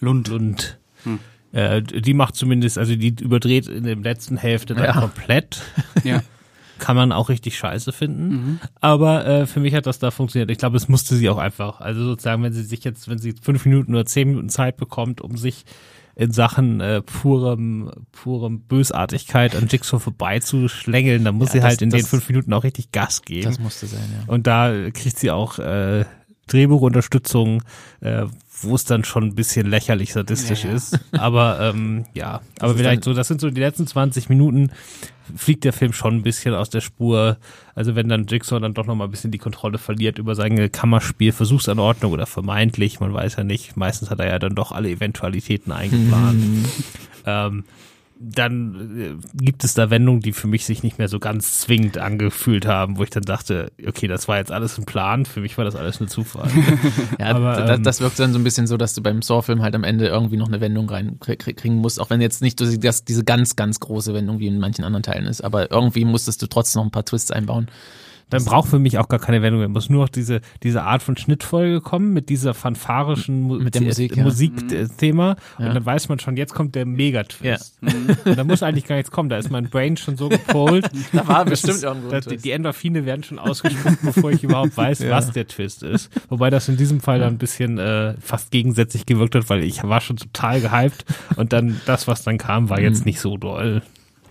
[0.00, 0.28] Lund.
[0.28, 0.78] Lund.
[1.52, 4.92] Äh, die macht zumindest, also die überdreht in der letzten Hälfte dann Ja.
[5.00, 5.60] komplett.
[6.04, 6.22] Ja.
[6.78, 8.58] Kann man auch richtig scheiße finden.
[8.80, 10.50] Aber äh, für mich hat das da funktioniert.
[10.50, 11.80] Ich glaube, es musste sie auch einfach.
[11.80, 15.20] Also sozusagen, wenn sie sich jetzt, wenn sie fünf Minuten oder zehn Minuten Zeit bekommt,
[15.20, 15.64] um sich
[16.16, 21.82] in Sachen äh, purem, purem Bösartigkeit an Jigsaw vorbeizuschlängeln, dann muss Ja, sie das- halt
[21.82, 23.44] in den das- fünf Minuten auch richtig Gas geben.
[23.44, 24.24] Das musste sein, ja.
[24.32, 26.04] Und da kriegt sie auch äh,
[26.48, 27.62] Drehbuchunterstützung,
[28.00, 28.26] äh,
[28.62, 30.76] wo es dann schon ein bisschen lächerlich sadistisch Ja, ja.
[30.76, 30.98] ist.
[31.12, 34.70] Aber ähm, ja, aber ist vielleicht so, das sind so die letzten 20 Minuten,
[35.36, 37.38] fliegt der Film schon ein bisschen aus der Spur.
[37.74, 41.32] Also wenn dann Jigsaw dann doch nochmal ein bisschen die Kontrolle verliert über sein Kammerspiel,
[41.32, 45.72] Versuchsanordnung oder vermeintlich, man weiß ja nicht, meistens hat er ja dann doch alle Eventualitäten
[45.72, 46.42] eingeplant.
[47.26, 47.64] ähm,
[48.24, 51.98] dann äh, gibt es da Wendungen, die für mich sich nicht mehr so ganz zwingend
[51.98, 55.58] angefühlt haben, wo ich dann dachte, okay, das war jetzt alles ein Plan, für mich
[55.58, 56.48] war das alles nur Zufall.
[57.18, 59.62] Ja, Aber, das, ähm, das wirkt dann so ein bisschen so, dass du beim Saw-Film
[59.62, 63.04] halt am Ende irgendwie noch eine Wendung reinkriegen musst, auch wenn jetzt nicht so das,
[63.04, 66.46] diese ganz, ganz große Wendung wie in manchen anderen Teilen ist, aber irgendwie musstest du
[66.46, 67.68] trotzdem noch ein paar Twists einbauen.
[68.32, 69.68] Dann braucht für mich auch gar keine Wendung mehr.
[69.68, 73.82] Muss nur noch diese, diese Art von Schnittfolge kommen mit dieser fanfarischen Mu Mit der
[73.82, 74.24] Musik, ja.
[74.24, 75.36] Musikthema.
[75.58, 75.68] Ja.
[75.68, 77.78] Und dann weiß man schon, jetzt kommt der Megatwist.
[77.80, 77.88] Ja.
[78.24, 79.28] Und da muss eigentlich gar nichts kommen.
[79.28, 80.88] Da ist mein Brain schon so gepolt.
[81.12, 84.76] Da war bestimmt ist- irgendwo ein dass die, Endorphine werden schon ausgespuckt, bevor ich überhaupt
[84.76, 85.10] weiß, Ja.
[85.10, 86.10] was der Twist ist.
[86.28, 89.82] Wobei das in diesem Fall dann ein bisschen äh, fast gegensätzlich gewirkt hat, weil ich
[89.82, 91.04] war schon total gehypt
[91.36, 92.84] und dann das, was dann kam, war Mhm.
[92.84, 93.82] jetzt nicht so doll.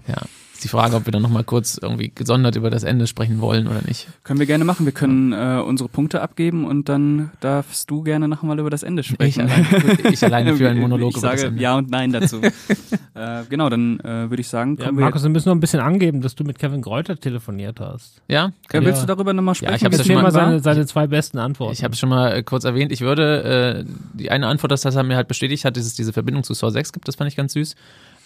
[0.08, 0.18] Ja.
[0.64, 3.82] Die Frage, ob wir dann nochmal kurz irgendwie gesondert über das Ende sprechen wollen oder
[3.88, 4.08] nicht.
[4.24, 4.86] Können wir gerne machen.
[4.86, 8.84] Wir können äh, unsere Punkte abgeben und dann darfst du gerne noch mal über das
[8.84, 9.50] Ende Ich sprechen.
[10.12, 12.42] ich alleine für einen Monolog Ich sage ja und nein dazu.
[13.16, 14.92] äh, genau, dann äh, würde ich sagen, Ja, wir.
[14.94, 18.22] Markus, wir müssen noch ein bisschen angeben, dass du mit Kevin Greuter telefoniert hast.
[18.28, 19.08] Ja, Ja, willst Ja.
[19.08, 19.76] du darüber nochmal sprechen?
[19.76, 21.74] ich ja es schon Erzähl mal seine, seine zwei besten Antworten.
[21.74, 25.04] Ich habe schon mal äh, kurz erwähnt, ich würde, äh, die eine Antwort, das er
[25.04, 27.36] mir halt bestätigt hat, dass es diese Verbindung zu Saw 6 gibt, das fand ich
[27.36, 27.76] ganz süß.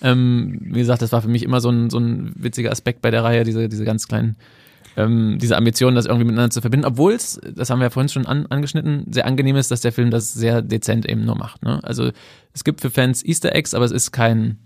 [0.01, 3.11] Ähm, wie gesagt, das war für mich immer so ein, so ein witziger Aspekt bei
[3.11, 4.35] der Reihe, diese, diese ganz kleinen,
[4.97, 8.09] ähm, diese Ambition, das irgendwie miteinander zu verbinden, obwohl es, das haben wir ja vorhin
[8.09, 11.63] schon an, angeschnitten, sehr angenehm ist, dass der Film das sehr dezent eben nur macht.
[11.63, 11.79] Ne?
[11.83, 12.11] Also
[12.53, 14.57] es gibt für Fans Easter Eggs, aber es ist kein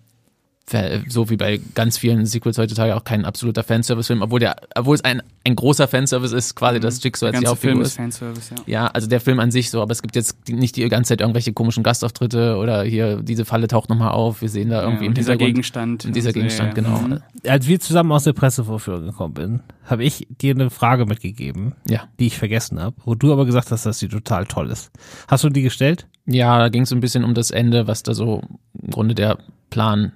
[1.08, 5.04] so wie bei ganz vielen Sequels heutzutage auch kein absoluter Fanservice-Film, obwohl der, obwohl es
[5.04, 7.96] ein, ein großer Fanservice ist, quasi das Jigsaw als die Hauptfigur ist.
[7.96, 8.64] Fanservice, ja.
[8.66, 11.10] Ja, also der Film an sich so, aber es gibt jetzt die, nicht die ganze
[11.10, 15.06] Zeit irgendwelche komischen Gastauftritte oder hier diese Falle taucht nochmal auf, wir sehen da irgendwie
[15.06, 16.06] ja, im dieser Gegenstand.
[16.06, 17.00] und dieser Gegenstand, ja, genau.
[17.00, 17.20] mhm.
[17.48, 22.04] Als wir zusammen aus der Pressevorführung gekommen sind, habe ich dir eine Frage mitgegeben, Ja.
[22.20, 24.92] die ich vergessen habe, wo du aber gesagt hast, dass sie total toll ist.
[25.28, 26.08] Hast du die gestellt?
[26.26, 28.44] Ja, da ging es so ein bisschen um das Ende, was da so
[28.80, 29.40] im Grunde der
[29.72, 30.12] Plan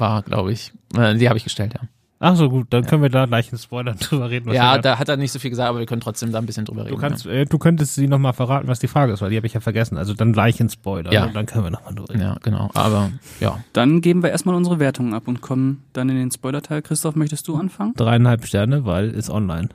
[0.00, 0.72] war, glaube ich.
[0.96, 1.88] Äh, Die habe ich gestellt, ja.
[2.20, 4.46] Ach so, gut, dann können wir da gleich in Spoilern drüber reden.
[4.46, 6.46] was Ja, da hat er nicht so viel gesagt, aber wir können trotzdem da ein
[6.46, 6.96] bisschen drüber reden.
[6.96, 9.46] Du kannst, äh, du könntest sie nochmal verraten, was die Frage ist, weil die habe
[9.46, 9.96] ich ja vergessen.
[9.96, 11.12] Also dann gleich in Spoiler.
[11.12, 11.26] Ja.
[11.26, 12.18] Und dann können wir nochmal drüber ja.
[12.18, 12.32] reden.
[12.34, 12.70] ja, genau.
[12.74, 16.82] Aber ja, Dann geben wir erstmal unsere Wertungen ab und kommen dann in den Spoiler-Teil.
[16.82, 17.94] Christoph, möchtest du anfangen?
[17.94, 19.68] Dreieinhalb Sterne, weil ist online.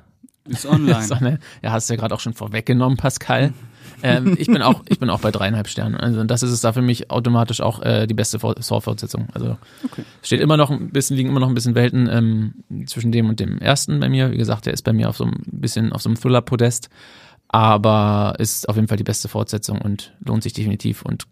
[0.46, 1.02] Ist online.
[1.08, 1.40] So, ne?
[1.62, 3.54] Ja, hast du ja gerade auch schon vorweggenommen, Pascal.
[4.02, 5.96] ähm, ich bin auch, ich bin auch bei dreieinhalb Sternen.
[5.96, 9.28] Also das ist es da für mich automatisch auch äh, die beste For- Saw-Fortsetzung.
[9.34, 10.04] Also Okay.
[10.24, 13.40] steht immer noch ein bisschen, liegen immer noch ein bisschen Welten ähm, zwischen dem und
[13.40, 14.32] dem ersten bei mir.
[14.32, 16.90] Wie gesagt, der ist bei mir auf so ein bisschen auf so einem Thriller-Podest,
[17.50, 21.04] aber ist auf jeden Fall die beste Fortsetzung und lohnt sich definitiv.
[21.04, 21.26] Und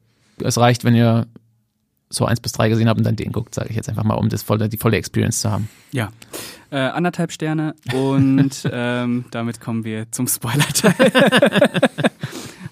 [0.44, 1.28] es reicht, wenn ihr
[2.10, 4.16] so eins bis drei gesehen habt und dann den guckt, sage ich jetzt einfach mal,
[4.16, 5.70] um das volle, die volle Experience zu haben.
[5.94, 6.10] Ja.
[6.70, 11.12] Äh, anderthalb Sterne und ähm, damit kommen wir zum Spoiler-Teil.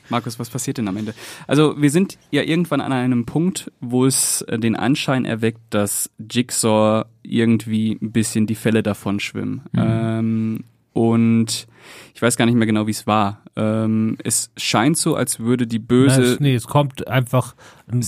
[0.09, 1.13] Markus, was passiert denn am Ende?
[1.47, 6.09] Also wir sind ja irgendwann an einem Punkt, wo es äh, den Anschein erweckt, dass
[6.17, 9.61] Jigsaw irgendwie ein bisschen die Fälle davon schwimmen.
[9.75, 11.67] Ähm, und
[12.13, 13.41] ich weiß gar nicht mehr genau, wie es war.
[13.55, 16.21] Ähm, es scheint so, als würde die Na, böse...
[16.21, 17.55] es, nee, es kommt einfach
[17.87, 18.05] ein,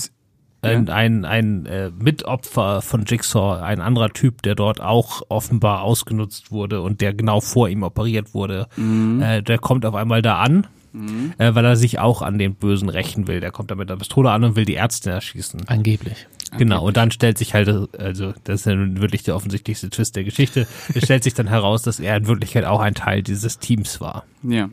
[0.61, 0.93] ein, ja.
[0.93, 6.81] ein, ein äh, Mitopfer von Jigsaw, ein anderer Typ, der dort auch offenbar ausgenutzt wurde
[6.81, 8.67] und der genau vor ihm operiert wurde.
[8.75, 9.21] Mhm.
[9.21, 10.67] Äh, der kommt auf einmal da an.
[11.37, 13.39] Äh, weil er sich auch an den Bösen rächen will.
[13.39, 15.67] Der kommt da mit einer Pistole an und will die Ärzte erschießen.
[15.67, 16.27] Angeblich.
[16.57, 20.17] Genau, und dann stellt sich halt, also das ist ja nun wirklich der offensichtlichste Twist
[20.17, 23.59] der Geschichte, es stellt sich dann heraus, dass er in Wirklichkeit auch ein Teil dieses
[23.59, 24.25] Teams war.
[24.43, 24.69] Ja.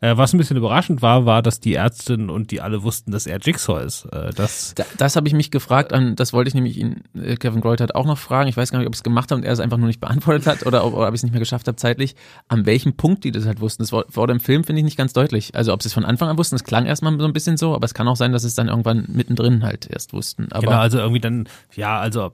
[0.00, 3.26] Äh, was ein bisschen überraschend war, war, dass die Ärztin und die alle wussten, dass
[3.26, 4.04] er Jigsaw ist.
[4.06, 7.36] Äh, das, Da, das habe ich mich gefragt, an, das wollte ich nämlich ihn, äh,
[7.36, 8.48] Kevin Greutert auch noch fragen.
[8.48, 10.00] Ich weiß gar nicht, ob ich es gemacht habe und er es einfach nur nicht
[10.00, 12.14] beantwortet hat oder ob, ob ich es nicht mehr geschafft habe zeitlich.
[12.48, 13.82] An welchem Punkt die das halt wussten.
[13.82, 15.54] Das war vor dem Film finde ich nicht ganz deutlich.
[15.54, 17.74] Also ob sie es von Anfang an wussten, es klang erstmal so ein bisschen so,
[17.74, 20.48] aber es kann auch sein, dass sie es dann irgendwann mittendrin halt erst wussten.
[20.52, 22.32] Aber genau, also irgendwie dann, ja, also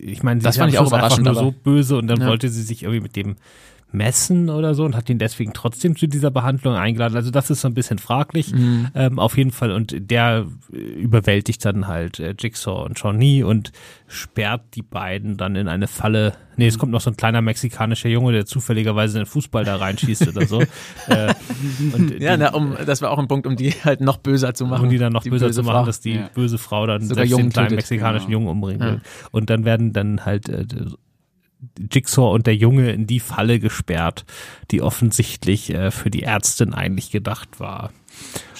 [0.00, 2.26] ich meine, sie Das fand ich auch überraschend, nur so böse und dann Ja.
[2.28, 3.36] wollte sie sich irgendwie mit dem
[3.94, 7.16] messen oder so und hat ihn deswegen trotzdem zu dieser Behandlung eingeladen.
[7.16, 8.88] Also das ist so ein bisschen fraglich, Mhm.
[8.94, 9.70] ähm, auf jeden Fall.
[9.70, 13.72] Und der äh, überwältigt dann halt äh, Jigsaw und Shawnee und
[14.06, 16.34] sperrt die beiden dann in eine Falle.
[16.56, 20.28] Nee, es kommt noch so ein kleiner mexikanischer Junge, der zufälligerweise den Fußball da reinschießt
[20.28, 20.60] oder so.
[21.08, 21.34] äh,
[21.92, 24.54] und ja, die, na, um, das war auch ein Punkt, um die halt noch böser
[24.54, 24.84] zu machen.
[24.84, 25.86] um die dann noch böser böse zu machen, Frau.
[25.86, 26.30] dass die Ja.
[26.34, 27.76] böse Frau dann Sogar selbst den kleinen tötet.
[27.78, 28.38] mexikanischen Genau.
[28.40, 28.92] Jungen umbringen Ja.
[28.94, 29.00] will.
[29.32, 30.64] Und dann werden dann halt äh,
[31.92, 34.24] Jigsaw und der Junge in die Falle gesperrt,
[34.70, 37.90] die offensichtlich äh, für die Ärztin eigentlich gedacht war.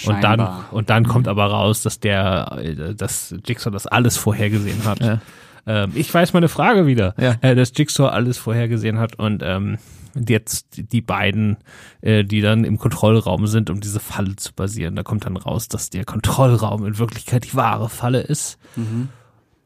[0.07, 0.65] Und dann, Scheinbar.
[0.73, 5.01] und dann kommt aber raus, dass der, äh, dass Jigsaw das alles vorhergesehen hat.
[5.01, 5.21] Ja.
[5.67, 7.37] Ähm, ich weiß meine Frage wieder, Ja.
[7.41, 9.79] äh, dass Jigsaw alles vorhergesehen hat und ähm,
[10.29, 11.57] jetzt die beiden,
[12.01, 14.95] äh, die dann im Kontrollraum sind, um diese Falle zu basieren.
[14.97, 18.59] Da kommt dann raus, dass der Kontrollraum in Wirklichkeit die wahre Falle ist.
[18.77, 19.09] Mhm.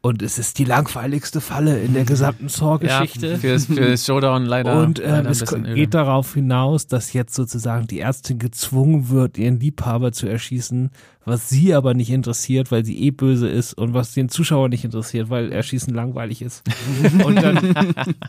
[0.01, 3.37] Und es ist die langweiligste Falle in der gesamten Ja, Saw-Geschichte.
[3.37, 4.81] für, für Showdown leider.
[4.81, 5.75] Und ähm, leider es bisschen öde.
[5.75, 10.91] geht darauf hinaus, dass jetzt sozusagen die Ärztin gezwungen wird, ihren Liebhaber zu erschießen,
[11.29, 14.83] was sie aber nicht interessiert, weil sie eh böse ist und was den Zuschauer nicht
[14.83, 16.63] interessiert, weil Erschießen langweilig ist.
[17.23, 17.57] und dann,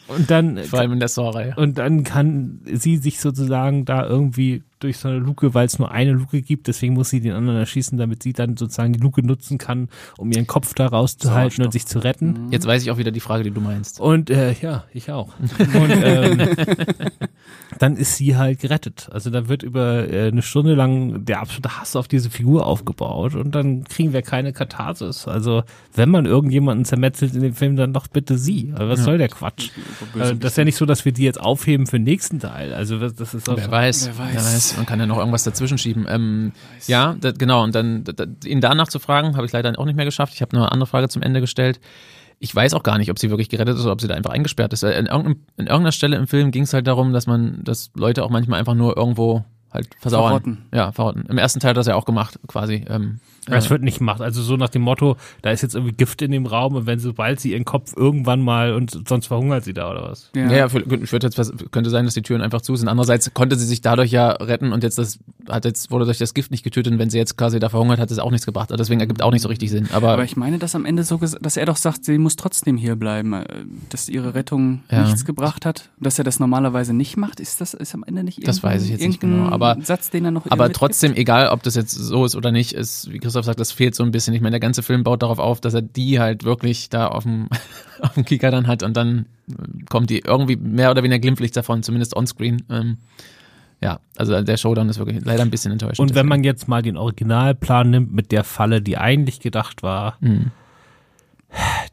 [0.09, 1.55] und dann, Vor allem in der Saw-Reihe.
[1.57, 5.91] und dann kann sie sich sozusagen da irgendwie durch so eine Luke, weil es nur
[5.91, 9.25] eine Luke gibt, deswegen muss sie den anderen erschießen, damit sie dann sozusagen die Luke
[9.25, 12.49] nutzen kann, um ihren Kopf da rauszuhalten und sich zu retten.
[12.51, 14.01] Jetzt weiß ich auch wieder die Frage, die du meinst.
[14.01, 15.35] Und äh, ja, ich auch.
[15.39, 16.39] Und ähm,
[17.79, 19.09] dann ist sie halt gerettet.
[19.13, 22.90] Also da wird über äh, eine Stunde lang der absolute Hass auf diese Figur aufgebaut
[23.35, 25.29] und dann kriegen wir keine Katharsis.
[25.29, 25.63] Also
[25.95, 28.73] wenn man irgendjemanden zermetzelt in dem Film, dann doch bitte sie.
[28.75, 29.71] Also was soll der Quatsch?
[30.19, 32.75] Äh, das ist ja nicht so, dass wir die jetzt aufheben für den nächsten Teil.
[32.75, 34.55] Also das das ist auch Wer weiß, Wer wer weiß.
[34.55, 34.77] weiß.
[34.77, 36.07] Man kann ja noch irgendwas dazwischen schieben.
[36.09, 36.53] Ähm,
[36.87, 37.63] ja, das, genau.
[37.63, 40.35] Und dann da, da, ihn danach zu fragen, habe ich leider auch nicht mehr geschafft.
[40.35, 41.81] Ich habe nur eine andere Frage zum Ende gestellt.
[42.39, 44.31] Ich weiß auch gar nicht, ob sie wirklich gerettet ist oder ob sie da einfach
[44.31, 44.83] eingesperrt ist.
[44.83, 48.59] In irgendeiner Stelle im Film ging es halt darum, dass man, dass Leute auch manchmal
[48.59, 50.29] einfach nur irgendwo halt versauern.
[50.29, 50.59] Verrotten.
[50.73, 51.27] Ja, verrotten.
[51.29, 52.85] Im ersten Teil hat das ja auch gemacht, quasi.
[52.89, 54.21] Ähm, Das wird nicht gemacht.
[54.21, 56.99] Also so nach dem Motto, da ist jetzt irgendwie Gift in dem Raum und wenn
[56.99, 60.31] sobald sie ihren Kopf irgendwann mal und sonst verhungert sie da oder was?
[60.37, 62.89] Ja, ja für, ich würde jetzt könnte sein, dass die Türen einfach zu sind.
[62.89, 65.19] Andererseits konnte sie sich dadurch ja retten und jetzt das
[65.49, 67.99] hat jetzt wurde durch das Gift nicht getötet und wenn sie jetzt quasi da verhungert,
[67.99, 68.71] hat es auch nichts gebracht.
[68.73, 69.89] Also Deswegen ergibt auch nicht so richtig Sinn.
[69.93, 72.77] Aber, Aber ich meine, dass am Ende so, dass er doch sagt, sie muss trotzdem
[72.77, 73.45] hier bleiben, äh,
[73.89, 75.05] dass ihre Rettung Ja.
[75.05, 77.41] nichts gebracht hat, dass er das normalerweise nicht macht.
[77.41, 80.25] Ist das ist am Ende nicht Das weiß ich jetzt nicht genau, aber- Satz, den
[80.25, 83.45] er noch aber trotzdem, egal ob das jetzt so ist oder nicht, ist, wie Christoph
[83.47, 84.35] sagt, das fehlt so ein bisschen.
[84.35, 87.23] Ich meine, der ganze Film baut darauf auf, dass er die halt wirklich da auf
[87.25, 87.49] dem,
[88.01, 91.53] auf dem Kicker dann hat und dann äh, kommt die irgendwie mehr oder weniger glimpflich
[91.53, 92.63] davon, zumindest onscreen.
[92.71, 92.99] Ähm,
[93.83, 96.01] ja, also der Showdown ist wirklich leider ein bisschen enttäuschend.
[96.01, 100.17] Und wenn man jetzt mal den Originalplan nimmt mit der Falle, die eigentlich gedacht war,
[100.21, 100.51] Mhm.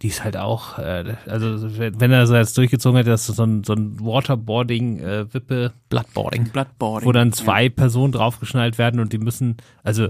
[0.01, 3.63] die ist halt auch, äh, also wenn er so jetzt durchgezogen hätte, dass so ein,
[3.63, 6.49] so ein Waterboarding-Wippe, Bloodboarding.
[6.49, 7.07] Bloodboarding.
[7.07, 10.09] wo dann zwei Personen draufgeschnallt werden und die müssen, also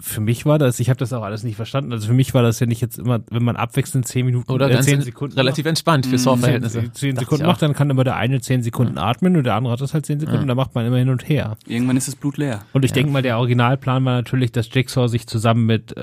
[0.00, 1.92] für mich war das, ich habe das auch alles nicht verstanden.
[1.92, 4.70] Also für mich war das ja nicht jetzt immer, wenn man abwechselnd zehn Minuten Oder
[4.70, 6.90] äh, zehn Sekunden relativ entspannt für macht, Saw-Verhältnisse.
[6.92, 9.80] zehn, Sekunden macht, dann kann immer der eine zehn Sekunden atmen und der andere hat
[9.80, 10.42] das halt zehn Sekunden.
[10.42, 10.46] Ja.
[10.48, 11.56] Da macht man immer hin und her.
[11.66, 12.62] Irgendwann ist das Blut leer.
[12.72, 12.94] Und ich Ja.
[12.96, 16.00] denke mal, der Originalplan war natürlich, dass Jigsaw sich zusammen mit äh,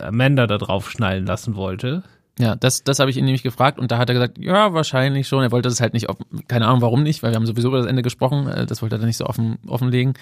[0.00, 2.02] Amanda da drauf schnallen lassen wollte.
[2.38, 5.28] Ja, das, das habe ich ihn nämlich gefragt und da hat er gesagt, ja, wahrscheinlich
[5.28, 5.42] schon.
[5.42, 7.78] Er wollte das halt nicht, offen, keine Ahnung warum nicht, weil wir haben sowieso über
[7.78, 10.14] das Ende gesprochen, äh, das wollte er dann nicht so offen, offenlegen.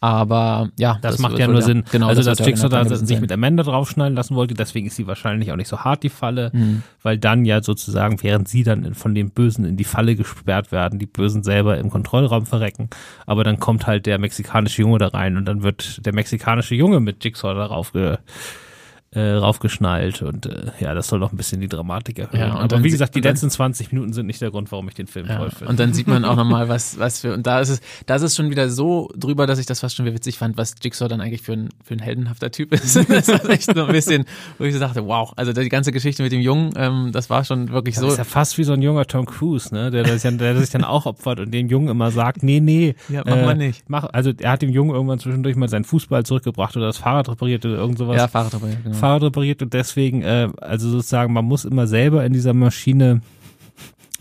[0.00, 1.82] Aber ja, Das, macht wird ja nur Sinn.
[1.90, 5.08] Genau, also, das dass Jigsaw da sich mit Amanda draufschneiden lassen wollte, deswegen ist sie
[5.08, 6.82] wahrscheinlich auch nicht so hart, die Falle, Mhm.
[7.02, 11.00] weil dann ja sozusagen, während sie dann von den Bösen in die Falle gesperrt werden,
[11.00, 12.90] die Bösen selber im Kontrollraum verrecken,
[13.26, 17.00] aber dann kommt halt der mexikanische Junge da rein und dann wird der mexikanische Junge
[17.00, 18.18] mit Jigsaw darauf ge
[19.12, 22.40] äh, raufgeschnallt und äh, ja, das soll noch ein bisschen die Dramatik erhöhen.
[22.40, 24.70] Ja, und aber dann wie gesagt, die dann- letzten 20 Minuten sind nicht der Grund,
[24.70, 25.68] warum ich den Film Ja, toll finde.
[25.70, 28.22] und dann sieht man auch nochmal, was, was für, und da ist es, da ist
[28.22, 31.08] es schon wieder so drüber, dass ich das fast schon wieder witzig fand, was Jigsaw
[31.08, 32.96] dann eigentlich für ein, für ein heldenhafter Typ ist.
[33.08, 34.24] das war echt so ein bisschen,
[34.58, 37.44] wo ich so dachte, wow, also die ganze Geschichte mit dem Jungen, ähm, das war
[37.44, 38.08] schon wirklich Das so.
[38.10, 39.90] ist ja fast wie so ein junger Tom Cruise, ne?
[39.90, 42.94] Der, das ja, der sich dann auch opfert und dem Jungen immer sagt, nee, nee.
[43.08, 43.84] Ja, mach mal nicht.
[43.88, 47.28] Mach, also er hat dem Jungen irgendwann zwischendurch mal seinen Fußball zurückgebracht oder das Fahrrad
[47.30, 48.16] repariert oder irgend sowas.
[48.16, 48.97] ja, Fahrrad dabei, genau.
[48.98, 53.20] Fahrrad repariert und deswegen, äh, also sozusagen, man muss immer selber in dieser Maschine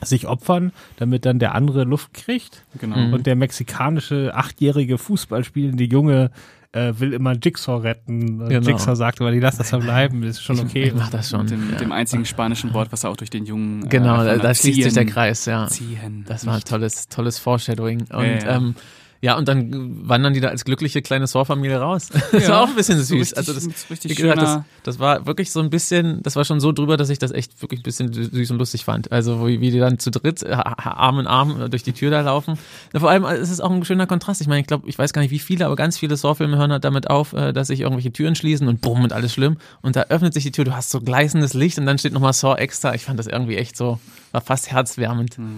[0.04, 2.64] sich opfern, damit dann der andere Luft kriegt.
[2.80, 2.98] Genau.
[2.98, 3.14] Mhm.
[3.14, 6.30] Und der mexikanische achtjährige Fußballspielende Junge
[6.72, 8.42] äh, will immer Jigsaw retten.
[8.42, 8.68] Und Genau.
[8.68, 10.84] Jigsaw sagt aber, die lass das verbleiben, ist schon okay.
[10.84, 11.42] Ich mach das schon.
[11.42, 11.78] Mit dem, ja.
[11.78, 13.86] dem einzigen spanischen Wort, was er auch durch den Jungen.
[13.86, 15.10] äh, Genau, da, da schließt sich der Ziehen.
[15.10, 15.68] Kreis, ja.
[15.68, 16.26] Ziehen.
[16.28, 18.02] Das war ein tolles, tolles Foreshadowing.
[18.02, 18.56] Und ja, ja.
[18.58, 18.76] Ähm,
[19.22, 22.10] ja, und dann wandern die da als glückliche kleine Saw-Familie raus.
[22.32, 23.20] Das Ja, war auch ein bisschen so süß.
[23.20, 26.60] richtig- also das, richtig gesagt, das, das war wirklich so ein bisschen, das war schon
[26.60, 29.12] so drüber, dass ich das echt wirklich ein bisschen süß und lustig fand.
[29.12, 32.58] Also wie, wie die dann zu dritt Arm in Arm durch die Tür da laufen.
[32.96, 34.42] Vor allem äh, es ist auch ein schöner Kontrast.
[34.42, 36.72] Ich meine, ich glaube, ich weiß gar nicht wie viele, aber ganz viele Saw-Filme hören
[36.72, 39.58] halt damit auf, äh, dass sich irgendwelche Türen schließen und bumm und alles schlimm.
[39.82, 42.34] Und da öffnet sich die Tür, du hast so gleißendes Licht und dann steht nochmal
[42.34, 42.94] Saw extra.
[42.94, 44.00] Ich fand das irgendwie echt so,
[44.32, 45.38] war fast herzwärmend.
[45.38, 45.56] Mhm.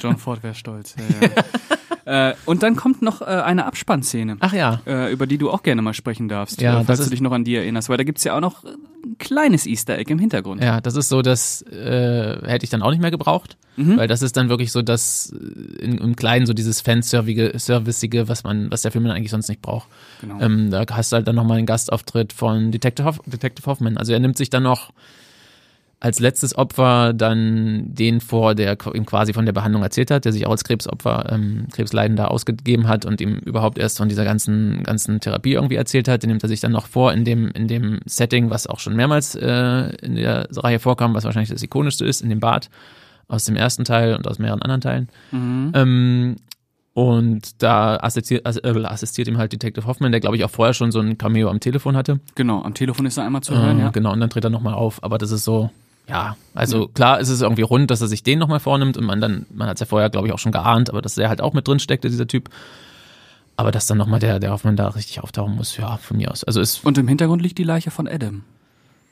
[0.00, 0.94] John Ford wäre stolz.
[0.98, 1.32] Ja, ja.
[2.08, 4.36] äh, und dann kommt noch äh, eine Abspannszene.
[4.40, 4.80] Ach ja.
[4.86, 7.20] Äh, über die du auch gerne mal sprechen darfst, Ja, äh, das falls du dich
[7.20, 8.68] noch an die erinnerst, weil da gibt's ja auch noch äh,
[9.04, 10.62] ein kleines Easter Egg im Hintergrund.
[10.62, 13.96] Ja, das ist so, das hätte ich dann auch nicht mehr gebraucht, Mhm.
[13.96, 15.32] weil das ist dann wirklich so das
[15.80, 19.48] in, im Kleinen so dieses Fanservige, Servicige, was man, was der Film dann eigentlich sonst
[19.48, 19.86] nicht braucht.
[20.20, 20.40] Genau.
[20.40, 23.96] Ähm, da hast du halt dann nochmal einen Gastauftritt von Detective, Hoff, Detective Hoffman.
[23.96, 24.90] Also er nimmt sich dann noch
[26.00, 30.32] als letztes Opfer dann den vor, der ihm quasi von der Behandlung erzählt hat, der
[30.32, 34.84] sich auch als Krebsopfer, ähm, Krebsleidender ausgegeben hat und ihm überhaupt erst von dieser ganzen,
[34.84, 36.22] ganzen Therapie irgendwie erzählt hat.
[36.22, 38.94] Den nimmt er sich dann noch vor in dem, in dem Setting, was auch schon
[38.94, 42.70] mehrmals äh, in der Reihe vorkam, was wahrscheinlich das ikonischste ist, in dem Bad
[43.26, 45.08] aus dem ersten Teil und aus mehreren anderen Teilen.
[45.32, 45.72] Mhm.
[45.74, 46.36] Ähm,
[46.94, 50.74] und da assistiert, ass- äh, assistiert ihm halt Detective Hoffman, der glaube ich auch vorher
[50.74, 52.20] schon so ein Cameo am Telefon hatte.
[52.34, 53.90] Genau, am Telefon ist er einmal zu hören, Äh, ja.
[53.90, 55.02] Genau, und dann tritt er nochmal auf.
[55.04, 55.70] Aber das ist so,
[56.08, 59.20] ja, also klar ist es irgendwie rund, dass er sich den nochmal vornimmt und man
[59.20, 61.40] dann, man hat es ja vorher, glaube ich, auch schon geahnt, aber dass der halt
[61.40, 62.48] auch mit drin steckte, dieser Typ.
[63.56, 66.44] Aber dass dann nochmal der, der Hoffmann da richtig auftauchen muss, ja, von mir aus.
[66.44, 68.44] Also ist, Und im Hintergrund liegt die Leiche von Adam.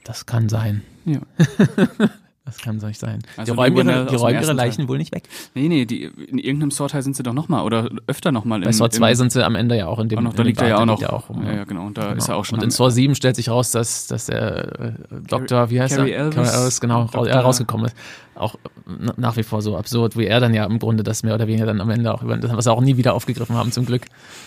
[0.05, 0.83] das kann sein.
[1.05, 1.21] Ja.
[2.47, 3.19] Das kann so nicht sein.
[3.37, 4.67] Also die räumen, ihre, ja die räumen ihre ersten Teil.
[4.69, 5.25] Leichen wohl nicht weg.
[5.55, 8.61] Nee, nee, die, in irgendeinem Saw-Teil sind sie doch nochmal oder öfter nochmal.
[8.61, 10.63] Bei Saw 2 sind sie am Ende ja auch in dem auch noch, da liegt
[10.63, 11.03] er ja auch noch.
[11.03, 11.87] er auch rum, ja, ja, genau.
[11.87, 12.37] Und da ist Genau.
[12.37, 14.93] er auch schon Und in Saw 7 stellt sich raus, dass, dass der äh,
[15.29, 16.19] Doktor, wie heißt Cary er?
[16.21, 16.35] Elwes.
[16.37, 17.97] Cary Elwes, genau, raus, ja, rausgekommen ist.
[18.37, 18.55] Auch
[18.87, 21.49] na- nach wie vor so absurd, wie er dann ja im Grunde das mehr oder
[21.49, 24.03] weniger dann am Ende auch über, was wir auch nie wieder aufgegriffen haben, zum Glück.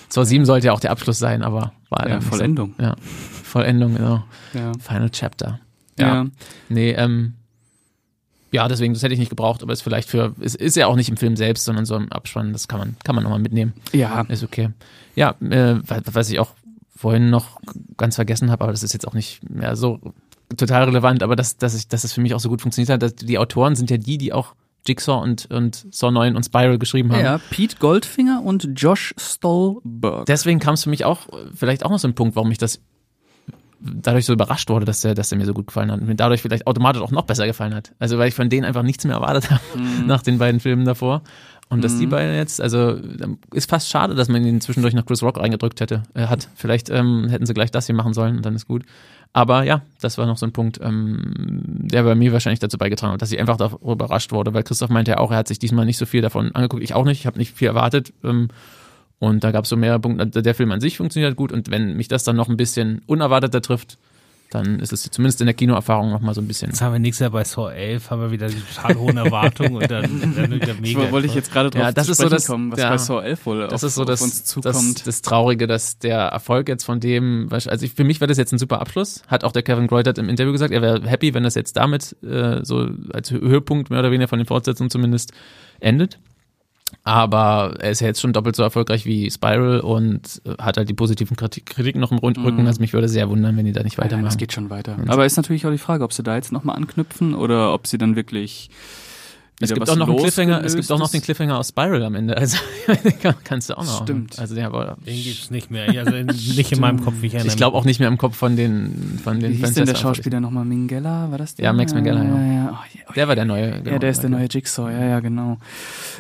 [0.08, 2.76] Saw 7 sollte ja auch der Abschluss sein, aber war Ja, Vollendung.
[2.78, 2.84] So.
[2.86, 2.96] Ja,
[3.44, 4.24] Vollendung, genau.
[4.54, 4.72] Ja.
[4.80, 5.60] Final Chapter.
[6.00, 6.08] Ja.
[6.24, 6.26] Ja.
[6.70, 7.34] Nee, ähm,
[8.52, 10.96] ja, deswegen, das hätte ich nicht gebraucht, aber ist vielleicht für, es ist ja auch
[10.96, 13.74] nicht im Film selbst, sondern so im Abspann, das kann man, kann man nochmal mitnehmen.
[13.94, 14.22] ja.
[14.22, 14.70] Ist okay.
[15.16, 16.52] Ja, äh, wa- was ich auch
[16.96, 17.60] vorhin noch
[17.98, 20.00] ganz vergessen habe, aber das ist jetzt auch nicht mehr so
[20.58, 23.02] total relevant, aber dass, dass, ich, dass es für mich auch so gut funktioniert hat,
[23.04, 24.56] dass die Autoren sind ja die, die auch
[24.88, 27.24] Jigsaw und, und Saw 9 und Spiral geschrieben haben.
[27.24, 30.26] Ja, Pete Goldfinger und Josh Stolberg.
[30.26, 32.58] Deswegen kam es für mich auch, äh, vielleicht auch noch so ein Punkt, warum ich
[32.58, 32.82] das
[33.80, 36.16] dadurch so überrascht wurde, dass der, dass der mir so gut gefallen hat und mir
[36.16, 37.94] dadurch vielleicht automatisch auch noch besser gefallen hat.
[38.00, 39.62] Also weil ich von denen einfach nichts mehr erwartet habe
[40.06, 41.24] nach den beiden Filmen davor.
[41.72, 45.06] Und dass die beiden jetzt, also ähm, ist fast schade, dass man ihnen zwischendurch noch
[45.06, 46.50] Chris Rock reingedrückt hätte, äh, hat.
[46.56, 48.86] Vielleicht ähm, hätten sie gleich das hier machen sollen und dann ist gut.
[49.34, 53.14] Aber ja, das war noch so ein Punkt, ähm, der bei mir wahrscheinlich dazu beigetragen
[53.14, 55.60] hat, dass ich einfach darüber überrascht wurde, weil Christoph meinte ja auch, er hat sich
[55.60, 56.82] diesmal nicht so viel davon angeguckt.
[56.82, 58.14] Ich auch nicht, ich habe nicht viel erwartet.
[58.24, 58.48] Ähm,
[59.20, 60.42] und da gab es so mehrere Punkte.
[60.42, 63.62] Der Film an sich funktioniert gut und wenn mich das dann noch ein bisschen unerwarteter
[63.62, 63.98] trifft,
[64.52, 66.72] dann ist es zumindest in der Kinoerfahrung nochmal so ein bisschen.
[66.72, 69.76] Jetzt haben wir nächstes Jahr bei Saw 11, haben wir wieder die total hohen Erwartungen
[69.76, 71.12] und dann, dann wieder Ich mega.
[71.12, 72.90] wollte ich jetzt gerade drauf Ja, das zu ist so das- kommen, was ja.
[72.90, 75.06] bei Saw 11 wohl Das auf, ist so auf das, uns das, zukommt.
[75.06, 78.52] das Traurige, dass der Erfolg jetzt von dem, also ich, für mich wäre das jetzt
[78.52, 81.44] ein super Abschluss, hat auch der Kevin Greutert im Interview gesagt, er wäre happy, wenn
[81.44, 85.32] das jetzt damit äh, so als Höhepunkt mehr oder weniger von den Fortsetzungen zumindest
[85.80, 86.18] endet.
[87.04, 90.90] Aber er ist ja jetzt schon doppelt so erfolgreich wie Spiral und äh, hat halt
[90.90, 92.66] die positiven Kritik, Kritiken noch im Rund- Rücken.
[92.68, 94.02] Also mich würde sehr wundern, wenn die da nicht Mhm.
[94.02, 94.26] Ja, weitermachen.
[94.26, 94.98] das geht schon weiter.
[95.08, 97.98] Aber ist natürlich auch die Frage, ob sie da jetzt nochmal anknüpfen oder ob sie
[97.98, 98.70] dann wirklich
[99.62, 102.16] Es gibt auch noch einen Cliffhanger, es gibt auch noch den Cliffhanger aus Spiral am
[102.16, 102.38] Ende.
[102.38, 102.58] Also
[103.22, 104.04] kann- kannst du auch noch.
[104.04, 104.40] Stimmt.
[104.40, 105.90] Also der war, Den gibt's nicht mehr.
[106.00, 108.18] Also in- nicht in meinem Kopf, wie ich erinnere ich glaube auch nicht mehr im
[108.18, 110.64] Kopf von den von den Wie hieß denn der Schauspieler nochmal?
[110.66, 111.30] Mingella?
[111.30, 111.66] War das der?
[111.66, 112.30] Ja, Max Minghella, ja.
[112.30, 112.54] ja.
[112.54, 112.70] ja.
[112.82, 113.14] Oh, ja.
[113.14, 113.72] Der war der neue.
[113.82, 113.92] Genau.
[113.92, 115.58] Ja, der ist der neue Jigsaw, ja, ja, genau.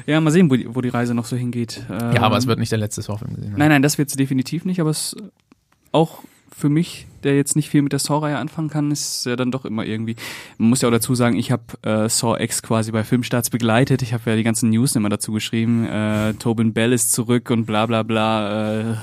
[0.05, 1.81] Ja, mal sehen, wo die, wo die Reise noch so hingeht.
[1.89, 3.53] Ähm, Ja, aber es wird nicht der letzte Saw-Film gesehen.
[3.55, 5.15] Nein, nein, das wird definitiv nicht, aber es
[5.91, 6.19] auch
[6.55, 9.65] für mich, der jetzt nicht viel mit der Saw-Reihe anfangen kann, ist ja dann doch
[9.65, 10.15] immer irgendwie.
[10.57, 14.01] Man muss ja auch dazu sagen, ich habe äh, Saw X quasi bei Filmstarts begleitet.
[14.01, 15.85] Ich habe ja die ganzen News immer dazu geschrieben.
[15.85, 18.79] Äh, Tobin Bell ist zurück und bla bla bla.
[18.79, 18.95] Äh,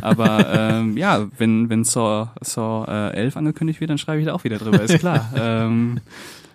[0.00, 4.34] aber ähm, ja, wenn wenn Saw Saw äh, 11 angekündigt wird, dann schreibe ich da
[4.34, 4.82] auch wieder drüber.
[4.82, 5.32] Ist klar.
[5.36, 6.00] ähm,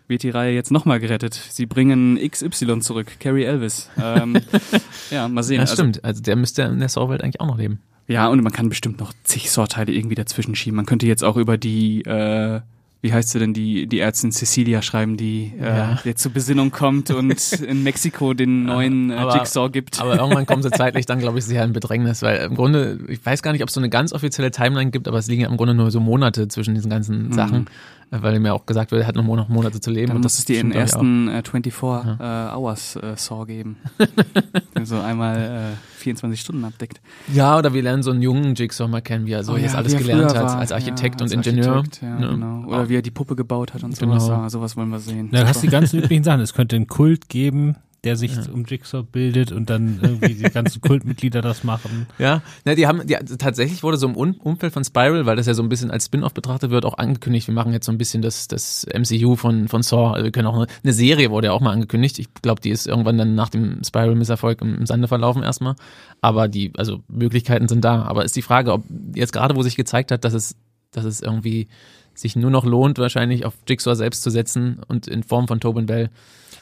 [0.08, 1.34] wird die Reihe jetzt nochmal gerettet.
[1.34, 3.90] Sie bringen XY zurück, Carrie Elvis.
[4.02, 4.38] Ähm,
[5.12, 5.56] ja, mal sehen.
[5.58, 6.04] Ja, Also- stimmt.
[6.04, 7.80] Also der müsste in der Saw-Welt eigentlich auch noch leben.
[8.08, 10.76] ja, und man kann bestimmt noch zig Sorteile irgendwie dazwischen schieben.
[10.76, 12.60] Man könnte jetzt auch über die, äh,
[13.04, 16.00] wie heißt sie denn, die, die Ärztin Cecilia schreiben, die äh, Ja.
[16.06, 20.00] jetzt zur Besinnung kommt und in Mexiko den neuen äh, Aber- Jigsaw gibt.
[20.02, 23.24] Aber irgendwann kommen sie zeitlich dann, glaube ich, sehr in Bedrängnis, weil im Grunde, ich
[23.24, 25.50] weiß gar nicht, ob es so eine ganz offizielle Timeline gibt, aber es liegen ja
[25.50, 27.66] im Grunde nur so Monate zwischen diesen ganzen Sachen,
[28.12, 30.08] äh, weil ja auch gesagt wird, er hat noch Mon- Monate zu leben.
[30.08, 31.74] Dann und muss es die in ich, ersten äh, 24
[32.20, 32.24] äh,
[32.56, 33.76] Hours äh, Saw geben.
[34.76, 37.02] also einmal äh, 24 Stunden abdeckt.
[37.34, 39.72] Ja, oder wir lernen so einen jungen Jigsaw mal kennen, wie er so Oh jetzt
[39.74, 40.60] ja, alles er gelernt hat, war.
[40.60, 41.76] als Architekt Ja, und als Ingenieur.
[41.78, 42.28] Architekt, ja, Ne?
[42.30, 42.68] genau.
[42.68, 44.20] Oder wie er die Puppe gebaut hat und Genau.
[44.20, 44.28] sowas.
[44.28, 45.30] Ja, sowas wollen wir sehen.
[45.32, 46.42] Ja, du hast die ganzen üblichen Sachen.
[46.42, 50.82] Es könnte einen Kult geben, der sich um Jigsaw bildet und dann irgendwie die ganzen
[50.82, 52.08] Kultmitglieder das machen.
[52.18, 55.54] Ja, ne, die haben, die, tatsächlich wurde so im Umfeld von Spiral, weil das ja
[55.54, 58.22] so ein bisschen als Spin-off betrachtet wird, auch angekündigt, wir machen jetzt so ein bisschen
[58.22, 60.14] das, das MCU von, von Saw.
[60.14, 62.20] Also wir können auch eine, eine Serie wurde ja auch mal angekündigt.
[62.20, 65.76] Ich glaube, die ist irgendwann dann nach dem Spiral-Misserfolg im, im Sande verlaufen erstmal.
[66.20, 68.04] Aber die, also Möglichkeiten sind da.
[68.04, 68.84] Aber ist die Frage, ob
[69.16, 70.58] jetzt gerade, wo sich gezeigt hat, dass es,
[70.92, 71.68] dass es irgendwie
[72.14, 75.86] sich nur noch lohnt, wahrscheinlich auf Jigsaw selbst zu setzen und in Form von Tobin
[75.86, 76.10] Bell.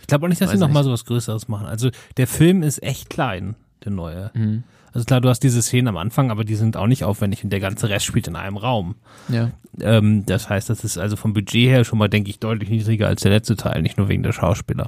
[0.01, 0.73] Ich glaube auch nicht, dass Weiß sie noch nicht.
[0.73, 1.67] mal sowas Größeres machen.
[1.67, 4.31] Also der Film ist echt klein, der neue.
[4.33, 4.63] Mhm.
[4.93, 7.49] Also klar, du hast diese Szenen am Anfang, aber die sind auch nicht aufwendig und
[7.49, 8.95] der ganze Rest spielt in einem Raum.
[9.29, 9.51] Ja.
[9.79, 13.07] Ähm, das heißt, das ist also vom Budget her schon mal, denke ich, deutlich niedriger
[13.07, 14.87] als der letzte Teil, nicht nur wegen der Schauspieler.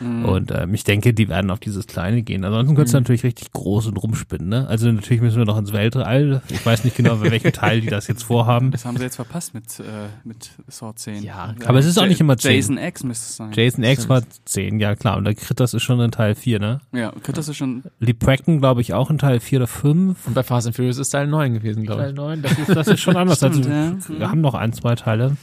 [0.00, 2.44] Und ähm, ich denke, die werden auf dieses Kleine gehen.
[2.44, 4.48] Ansonsten könntest du natürlich richtig groß und rumspinnen.
[4.48, 4.66] Ne?
[4.68, 6.42] Also natürlich müssen wir noch ins Weltall.
[6.50, 8.72] Ich weiß nicht genau, bei welchem Teil die das jetzt vorhaben.
[8.72, 11.22] Das haben sie jetzt verpasst mit, äh, mit Saw 10.
[11.22, 12.52] Ja, aber es ist auch Ja- nicht immer 10.
[12.56, 13.52] Jason X müsste es sein.
[13.54, 15.16] Jason X war 10, ja klar.
[15.16, 16.80] Und der Critters ist schon in Teil 4, ne?
[16.92, 20.26] ja, könntest du schon Lee glaube ich, auch in Teil 4 oder 5.
[20.26, 22.16] Und bei Fast and Furious ist Teil 9 gewesen, glaube Teil ich.
[22.16, 23.42] 9, das ist, das ist schon anders.
[23.42, 25.36] also, Stimmt, wir haben noch ein, zwei Teile.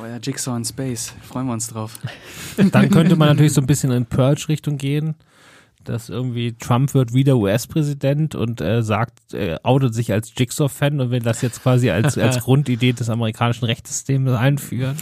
[0.00, 1.14] Oh ja, Jigsaw in Space.
[1.22, 1.98] Freuen wir uns drauf.
[2.56, 5.14] Dann könnte man natürlich so ein bisschen in Purge-Richtung gehen,
[5.84, 11.10] dass irgendwie Trump wird wieder US-Präsident und äh, sagt, äh, outet sich als Jigsaw-Fan und
[11.10, 14.96] will das jetzt quasi als, als Grundidee des amerikanischen Rechtssystems einführen.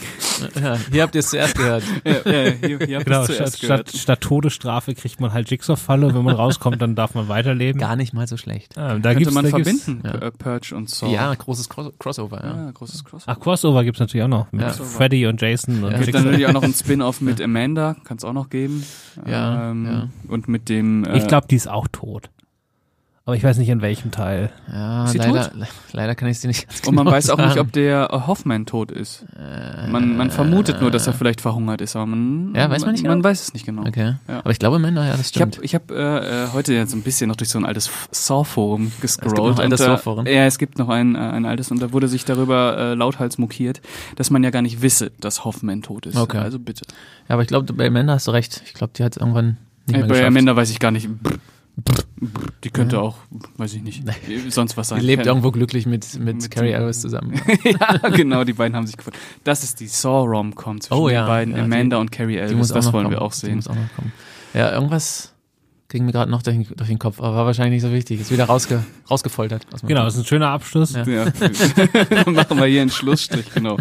[0.61, 1.83] Ja, hier habt ihr es zuerst gehört.
[2.05, 3.91] ja, ja, hier, hier habt Genau, statt, zuerst statt, gehört.
[3.97, 7.79] statt Todesstrafe kriegt man halt Jigsaw-Falle und wenn man rauskommt, dann darf man weiterleben.
[7.81, 8.77] Gar nicht mal so schlecht.
[8.77, 10.11] Ah, da Könnte gibt's, man da verbinden, ja.
[10.17, 11.11] P- Purge und Saw.
[11.11, 12.65] Ja, großes Cross Crossover, ja.
[12.65, 13.31] Ja, großes Crossover.
[13.35, 14.51] Ach, Crossover gibt's natürlich auch noch.
[14.51, 14.69] Mit Ja.
[14.71, 15.97] Freddy und Jason und Ja.
[15.99, 18.83] Gibt dann natürlich auch noch ein Spin-off mit Amanda, kann es auch noch geben.
[19.25, 20.07] Ja, ähm, ja.
[20.27, 21.03] Und mit dem.
[21.05, 22.29] Äh, Ich glaube, die ist auch tot.
[23.25, 24.51] Aber ich weiß nicht in welchem Teil.
[24.71, 27.29] Ja, Ist sie leider, le- leider kann ich sie nicht ganz Und man genau weiß
[27.31, 27.59] auch nicht, sagen.
[27.59, 29.25] ob der äh, Hoffman tot ist.
[29.89, 33.03] Man, man vermutet nur, dass er vielleicht verhungert ist, aber man, Ja, weiß man nicht
[33.03, 33.25] man genau?
[33.27, 33.81] weiß es nicht genau.
[33.85, 34.15] Okay.
[34.29, 34.39] Ja.
[34.39, 35.65] Aber ich glaube, Männer, ja, das Ich habe stimmt.
[35.65, 35.95] ich hab, äh,
[36.45, 39.33] äh, heute jetzt ein bisschen noch durch so ein altes Saw-Forum gescrollt.
[39.33, 40.33] Es gibt noch ein altes und, äh?
[40.33, 43.37] Ja, es gibt noch ein, äh, ein altes und da wurde sich darüber äh, lauthals
[43.37, 43.81] mokiert,
[44.15, 46.15] dass man ja gar nicht wisse, dass Hoffman tot ist.
[46.15, 46.37] Okay.
[46.37, 46.85] Also bitte.
[47.27, 48.61] ja, aber ich glaube, bei Amanda hast du recht.
[48.65, 49.57] Ich glaube, die hat es irgendwann
[49.87, 50.27] nicht Äh, mehr bei geschafft.
[50.27, 51.09] Amanda weiß ich gar nicht.
[52.63, 53.17] Die könnte auch,
[53.57, 54.03] weiß ich nicht,
[54.49, 54.99] sonst was sein.
[54.99, 57.39] Die lebt Keine- irgendwo glücklich mit, mit, Mit Carrie Ellis zusammen.
[57.63, 59.19] ja, genau, die beiden haben sich gefunden.
[59.43, 62.69] Das ist die Saw-Rom-Com zwischen Oh den ja, beiden, ja, die- Amanda und Carrie Elvis.
[62.69, 63.11] Das wollen kommen.
[63.11, 63.55] wir auch Die sehen.
[63.57, 64.11] muss auch noch kommen.
[64.55, 65.33] Ja, irgendwas
[65.89, 68.19] ging mir gerade noch durch, den- durch den Kopf, aber war wahrscheinlich nicht so wichtig.
[68.21, 69.67] Ist wieder rausge, rausgefoltert.
[69.83, 70.05] Genau, Kopf.
[70.07, 70.93] das ist ein schöner Abschluss.
[70.93, 71.05] Ja.
[71.07, 71.25] Ja,
[72.09, 73.77] dann machen wir hier einen Schlussstrich, genau.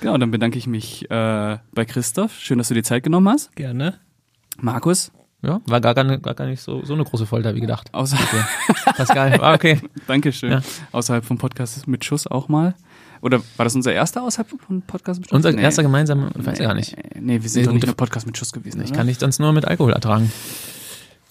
[0.00, 2.38] Genau, dann bedanke ich mich äh, bei Christoph.
[2.38, 3.54] Schön, dass du dir Zeit genommen hast.
[3.56, 3.98] Gerne.
[4.60, 5.10] Markus,
[5.42, 7.92] Ja, war gar, gar, gar nicht so, so eine große Folter wie gedacht.
[7.92, 8.16] außer,
[8.96, 9.80] Pascal, war okay.
[10.06, 10.52] Dankeschön.
[10.52, 10.62] Ja.
[10.92, 12.74] Außerhalb vom Podcast mit Schuss auch mal.
[13.22, 15.36] Oder war das unser erster außerhalb von Podcast mit Schuss?
[15.36, 16.96] Unser erster gemeinsamer, weiß ich gar nicht.
[17.20, 18.80] Nee, wir sind Nee, doch nicht nur Podcast mit Schuss gewesen.
[18.82, 18.98] Ich oder?
[18.98, 20.30] kann dich sonst nur mit Alkohol ertragen.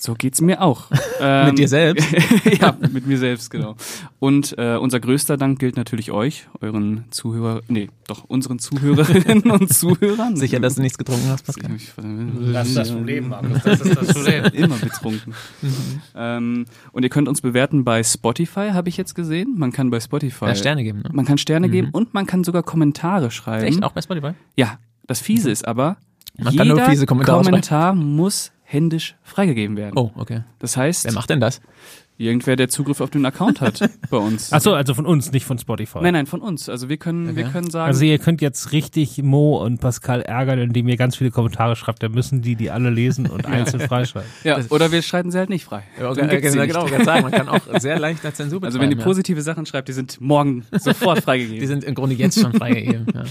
[0.03, 0.85] So geht's mir auch.
[1.19, 2.07] Ähm, Mit dir selbst?
[2.59, 3.75] ja, mit mir selbst, genau.
[4.17, 9.71] Und äh, unser größter Dank gilt natürlich euch, euren Zuhörer, nee, doch unseren Zuhörerinnen und
[9.71, 10.35] Zuhörern.
[10.37, 11.77] Sicher, dass du nichts getrunken hast, Pascal?
[12.51, 13.61] Das ist das Problem, Markus.
[13.61, 14.45] Das ist das Problem.
[14.53, 15.35] Immer betrunken.
[16.15, 19.53] ähm, und ihr könnt uns bewerten bei Spotify, habe ich jetzt gesehen.
[19.59, 21.11] Man kann bei Spotify Ja, Sterne geben, ne?
[21.13, 23.67] Man kann Sterne geben und man kann sogar Kommentare schreiben.
[23.67, 23.83] Echt?
[23.83, 24.31] Auch bei Spotify?
[24.55, 25.97] Ja, das Fiese ist aber,
[26.39, 29.97] Man jeder kann nur fiese Kommentare Kommentar muss händisch freigegeben werden.
[29.97, 30.43] Oh, okay.
[30.59, 31.61] Das heißt, Wer macht denn das?
[32.17, 33.79] irgendwer, der Zugriff auf den Account hat
[34.11, 34.53] bei uns.
[34.53, 36.01] Achso, also von uns, nicht von Spotify.
[36.03, 36.69] Nein, nein, von uns.
[36.69, 37.51] Also wir können, wir Okay.
[37.51, 41.31] können sagen, Also ihr könnt jetzt richtig Mo und Pascal ärgern, indem ihr ganz viele
[41.31, 42.03] Kommentare schreibt.
[42.03, 44.29] Dann müssen die die alle lesen und einzeln freischreiben.
[44.43, 45.81] ja, oder wir schalten sie halt nicht frei.
[45.99, 46.67] Ja, Dann gibt's sie nicht.
[46.67, 47.23] genau, kann sagen.
[47.23, 49.05] Man kann auch sehr leicht als Zensur Also wenn ihr betreiben, ja.
[49.05, 51.67] positive Sachen schreibt, die sind morgen sofort Die freigegeben.
[51.67, 53.07] sind im Grunde jetzt schon freigegeben.
[53.15, 53.23] Ja.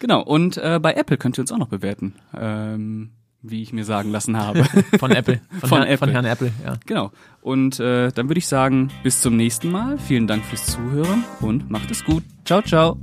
[0.00, 0.20] genau.
[0.20, 3.10] Und äh, bei Apple könnt ihr uns auch noch bewerten, ähm,
[3.42, 4.64] wie ich mir sagen lassen habe.
[4.98, 5.40] Von Apple.
[5.60, 5.98] Von, Von Herrn, Apple.
[5.98, 6.76] von Herrn Apple, ja.
[6.86, 7.10] genau.
[7.40, 9.98] Und äh, dann würde ich sagen, bis zum nächsten Mal.
[9.98, 12.22] Vielen Dank fürs Zuhören und macht es gut.
[12.44, 12.98] Ciao, ciao.